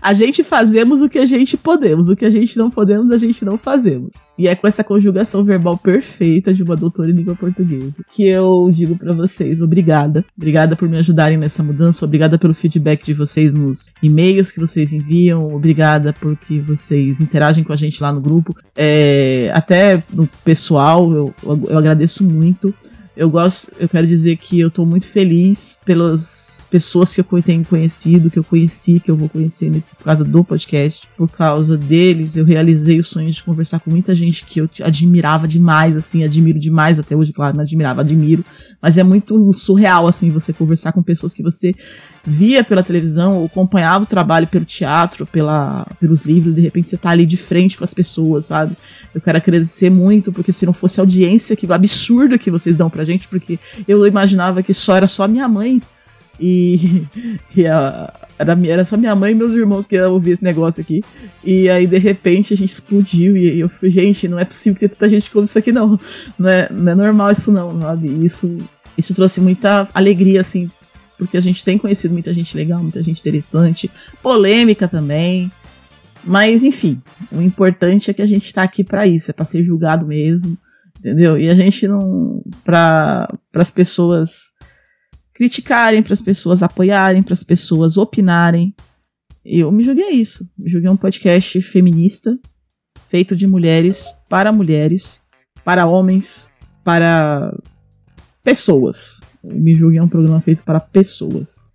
a 0.00 0.12
gente 0.12 0.42
fazemos 0.42 1.00
o 1.00 1.08
que 1.08 1.18
a 1.18 1.26
gente 1.26 1.56
podemos, 1.56 2.08
o 2.08 2.16
que 2.16 2.24
a 2.24 2.30
gente 2.30 2.56
não 2.56 2.70
podemos, 2.70 3.10
a 3.10 3.16
gente 3.16 3.44
não 3.44 3.58
fazemos. 3.58 4.12
E 4.38 4.48
é 4.48 4.54
com 4.54 4.66
essa 4.66 4.82
conjugação 4.82 5.44
verbal 5.44 5.76
perfeita 5.76 6.54
de 6.54 6.62
uma 6.62 6.74
doutora 6.74 7.10
em 7.10 7.14
língua 7.14 7.34
portuguesa 7.34 7.94
que 8.10 8.26
eu 8.26 8.70
digo 8.74 8.96
para 8.96 9.12
vocês 9.12 9.60
obrigada. 9.60 10.24
Obrigada 10.36 10.74
por 10.74 10.88
me 10.88 10.98
ajudarem 10.98 11.36
nessa 11.36 11.62
mudança, 11.62 12.04
obrigada 12.04 12.38
pelo 12.38 12.54
feedback 12.54 13.04
de 13.04 13.12
vocês 13.12 13.52
nos 13.52 13.90
e-mails 14.02 14.50
que 14.50 14.60
vocês 14.60 14.92
enviam, 14.92 15.54
obrigada 15.54 16.12
porque 16.12 16.60
vocês 16.60 17.20
interagem 17.20 17.62
com 17.62 17.72
a 17.72 17.76
gente 17.76 18.02
lá 18.02 18.12
no 18.12 18.20
grupo. 18.20 18.54
É, 18.74 19.50
até 19.54 20.02
no 20.12 20.26
pessoal, 20.44 21.12
eu, 21.12 21.34
eu 21.68 21.78
agradeço 21.78 22.24
muito 22.24 22.74
eu 23.14 23.28
gosto, 23.28 23.70
eu 23.78 23.88
quero 23.88 24.06
dizer 24.06 24.36
que 24.36 24.58
eu 24.58 24.70
tô 24.70 24.86
muito 24.86 25.06
feliz 25.06 25.78
pelas 25.84 26.66
pessoas 26.70 27.12
que 27.12 27.20
eu 27.20 27.42
tenho 27.42 27.62
conhecido, 27.62 28.30
que 28.30 28.38
eu 28.38 28.44
conheci, 28.44 28.98
que 29.00 29.10
eu 29.10 29.16
vou 29.16 29.28
conhecer 29.28 29.70
nesse, 29.70 29.94
por 29.94 30.04
causa 30.04 30.24
do 30.24 30.42
podcast. 30.42 31.06
Por 31.16 31.30
causa 31.30 31.76
deles, 31.76 32.36
eu 32.36 32.44
realizei 32.44 32.98
o 32.98 33.04
sonho 33.04 33.30
de 33.30 33.42
conversar 33.42 33.80
com 33.80 33.90
muita 33.90 34.14
gente 34.14 34.46
que 34.46 34.60
eu 34.60 34.70
admirava 34.82 35.46
demais, 35.46 35.94
assim, 35.94 36.24
admiro 36.24 36.58
demais 36.58 36.98
até 36.98 37.14
hoje, 37.14 37.32
claro, 37.32 37.54
não 37.54 37.62
admirava, 37.62 38.00
admiro. 38.00 38.42
Mas 38.80 38.96
é 38.96 39.04
muito 39.04 39.52
surreal, 39.52 40.06
assim, 40.06 40.30
você 40.30 40.52
conversar 40.52 40.92
com 40.92 41.02
pessoas 41.02 41.34
que 41.34 41.42
você 41.42 41.74
via 42.24 42.64
pela 42.64 42.82
televisão 42.82 43.38
ou 43.38 43.46
acompanhava 43.46 44.04
o 44.04 44.06
trabalho 44.06 44.46
pelo 44.46 44.64
teatro, 44.64 45.26
pela, 45.26 45.86
pelos 46.00 46.22
livros, 46.22 46.54
de 46.54 46.60
repente 46.60 46.88
você 46.88 46.96
tá 46.96 47.10
ali 47.10 47.26
de 47.26 47.36
frente 47.36 47.76
com 47.76 47.84
as 47.84 47.92
pessoas, 47.92 48.46
sabe? 48.46 48.76
Eu 49.14 49.20
quero 49.20 49.36
agradecer 49.36 49.90
muito, 49.90 50.32
porque 50.32 50.52
se 50.52 50.64
não 50.64 50.72
fosse 50.72 51.00
a 51.00 51.02
audiência 51.02 51.56
que 51.56 51.70
absurda 51.70 52.38
que 52.38 52.50
vocês 52.50 52.76
dão 52.76 52.88
pra 52.88 53.01
gente, 53.04 53.28
porque 53.28 53.58
eu 53.86 54.06
imaginava 54.06 54.62
que 54.62 54.74
só 54.74 54.96
era 54.96 55.08
só 55.08 55.26
minha 55.28 55.48
mãe 55.48 55.80
e, 56.40 57.06
e 57.56 57.66
a, 57.66 58.12
era, 58.38 58.58
era 58.66 58.84
só 58.84 58.96
minha 58.96 59.14
mãe 59.14 59.32
e 59.32 59.34
meus 59.34 59.52
irmãos 59.52 59.86
que 59.86 59.96
iam 59.96 60.12
ouvir 60.12 60.32
esse 60.32 60.44
negócio 60.44 60.80
aqui. 60.80 61.02
E 61.44 61.68
aí, 61.68 61.86
de 61.86 61.98
repente, 61.98 62.52
a 62.52 62.56
gente 62.56 62.70
explodiu. 62.70 63.36
E 63.36 63.60
eu 63.60 63.68
falei, 63.68 63.90
gente, 63.90 64.28
não 64.28 64.38
é 64.38 64.44
possível 64.44 64.78
ter 64.78 64.88
tanta 64.88 65.08
gente 65.08 65.30
que 65.30 65.36
ouve 65.36 65.48
isso 65.48 65.58
aqui, 65.58 65.72
não. 65.72 65.98
Não 66.38 66.48
é, 66.48 66.68
não 66.70 66.92
é 66.92 66.94
normal 66.94 67.30
isso, 67.30 67.52
não, 67.52 67.80
sabe? 67.80 68.08
Isso, 68.24 68.58
isso 68.98 69.14
trouxe 69.14 69.40
muita 69.40 69.88
alegria, 69.94 70.40
assim, 70.40 70.70
porque 71.16 71.36
a 71.36 71.40
gente 71.40 71.64
tem 71.64 71.78
conhecido 71.78 72.12
muita 72.12 72.34
gente 72.34 72.56
legal, 72.56 72.82
muita 72.82 73.02
gente 73.02 73.20
interessante, 73.20 73.90
polêmica 74.22 74.88
também. 74.88 75.50
Mas, 76.24 76.62
enfim, 76.62 77.00
o 77.30 77.40
importante 77.40 78.10
é 78.10 78.14
que 78.14 78.22
a 78.22 78.26
gente 78.26 78.46
está 78.46 78.62
aqui 78.62 78.84
para 78.84 79.06
isso, 79.06 79.30
é 79.30 79.34
para 79.34 79.44
ser 79.44 79.64
julgado 79.64 80.06
mesmo, 80.06 80.56
entendeu? 81.02 81.36
E 81.36 81.48
a 81.48 81.54
gente 81.54 81.88
não. 81.88 82.42
para 82.64 83.28
as 83.54 83.70
pessoas 83.70 84.52
criticarem, 85.34 86.02
para 86.02 86.12
as 86.12 86.20
pessoas 86.20 86.62
apoiarem, 86.62 87.22
para 87.22 87.34
as 87.34 87.42
pessoas 87.42 87.96
opinarem. 87.96 88.72
Eu 89.44 89.72
me 89.72 89.82
julguei 89.82 90.10
isso. 90.10 90.48
Me 90.56 90.70
julguei 90.70 90.88
um 90.88 90.96
podcast 90.96 91.60
feminista, 91.60 92.38
feito 93.08 93.34
de 93.34 93.46
mulheres, 93.48 94.14
para 94.28 94.52
mulheres, 94.52 95.20
para 95.64 95.86
homens, 95.86 96.48
para 96.84 97.52
pessoas. 98.44 99.20
O 99.42 99.52
Me 99.52 99.74
Julgue 99.74 99.98
é 99.98 100.02
um 100.02 100.08
programa 100.08 100.40
feito 100.40 100.62
para 100.62 100.78
pessoas, 100.78 101.68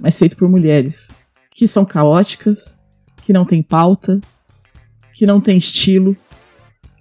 mas 0.00 0.18
feito 0.18 0.34
por 0.34 0.48
mulheres 0.48 1.10
que 1.50 1.68
são 1.68 1.84
caóticas, 1.84 2.74
que 3.22 3.34
não 3.34 3.44
têm 3.44 3.62
pauta, 3.62 4.18
que 5.12 5.26
não 5.26 5.38
têm 5.38 5.58
estilo, 5.58 6.16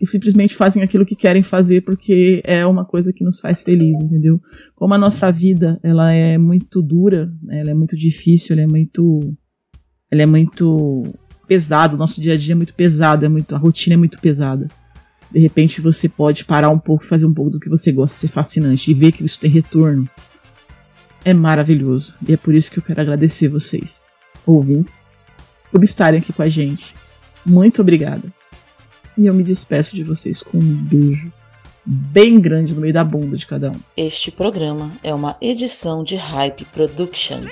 e 0.01 0.07
simplesmente 0.07 0.55
fazem 0.55 0.81
aquilo 0.81 1.05
que 1.05 1.15
querem 1.15 1.43
fazer 1.43 1.81
porque 1.81 2.41
é 2.43 2.65
uma 2.65 2.83
coisa 2.83 3.13
que 3.13 3.23
nos 3.23 3.39
faz 3.39 3.61
feliz, 3.61 3.99
entendeu? 4.01 4.41
Como 4.75 4.93
a 4.93 4.97
nossa 4.97 5.31
vida 5.31 5.79
ela 5.83 6.11
é 6.11 6.37
muito 6.37 6.81
dura, 6.81 7.31
né? 7.43 7.59
ela 7.59 7.71
é 7.71 7.73
muito 7.73 7.95
difícil, 7.95 8.53
ela 8.53 8.63
é 8.63 8.67
muito, 8.67 9.19
ela 10.09 10.23
é 10.23 10.25
muito 10.25 11.03
pesado, 11.47 11.97
nosso 11.97 12.19
dia 12.19 12.33
a 12.33 12.37
dia 12.37 12.53
é 12.53 12.55
muito 12.55 12.73
pesado, 12.73 13.25
é 13.25 13.29
muito, 13.29 13.53
a 13.53 13.57
rotina 13.57 13.93
é 13.93 13.97
muito 13.97 14.19
pesada 14.19 14.67
de 15.31 15.39
repente 15.39 15.79
você 15.79 16.09
pode 16.09 16.43
parar 16.43 16.69
um 16.69 16.77
pouco, 16.77 17.05
fazer 17.05 17.25
um 17.25 17.33
pouco 17.33 17.51
do 17.51 17.59
que 17.59 17.69
você 17.69 17.91
gosta, 17.91 18.17
ser 18.17 18.27
fascinante 18.27 18.91
e 18.91 18.93
ver 18.93 19.13
que 19.13 19.23
isso 19.23 19.39
tem 19.39 19.49
retorno. 19.49 20.07
É 21.23 21.33
maravilhoso. 21.33 22.13
E 22.27 22.33
é 22.33 22.37
por 22.37 22.53
isso 22.53 22.69
que 22.69 22.79
eu 22.79 22.83
quero 22.83 22.99
agradecer 22.99 23.47
vocês, 23.47 24.05
ouvintes, 24.45 25.05
por 25.71 25.83
estarem 25.83 26.19
aqui 26.19 26.33
com 26.33 26.41
a 26.41 26.49
gente. 26.49 26.93
Muito 27.45 27.81
obrigada. 27.81 28.40
E 29.21 29.27
eu 29.27 29.35
me 29.35 29.43
despeço 29.43 29.95
de 29.95 30.03
vocês 30.03 30.41
com 30.41 30.57
um 30.57 30.73
beijo 30.73 31.31
bem 31.85 32.39
grande 32.39 32.73
no 32.73 32.81
meio 32.81 32.91
da 32.91 33.03
bunda 33.03 33.37
de 33.37 33.45
cada 33.45 33.69
um. 33.69 33.75
Este 33.95 34.31
programa 34.31 34.91
é 35.03 35.13
uma 35.13 35.37
edição 35.39 36.03
de 36.03 36.15
Hype 36.15 36.65
Productions. 36.65 37.51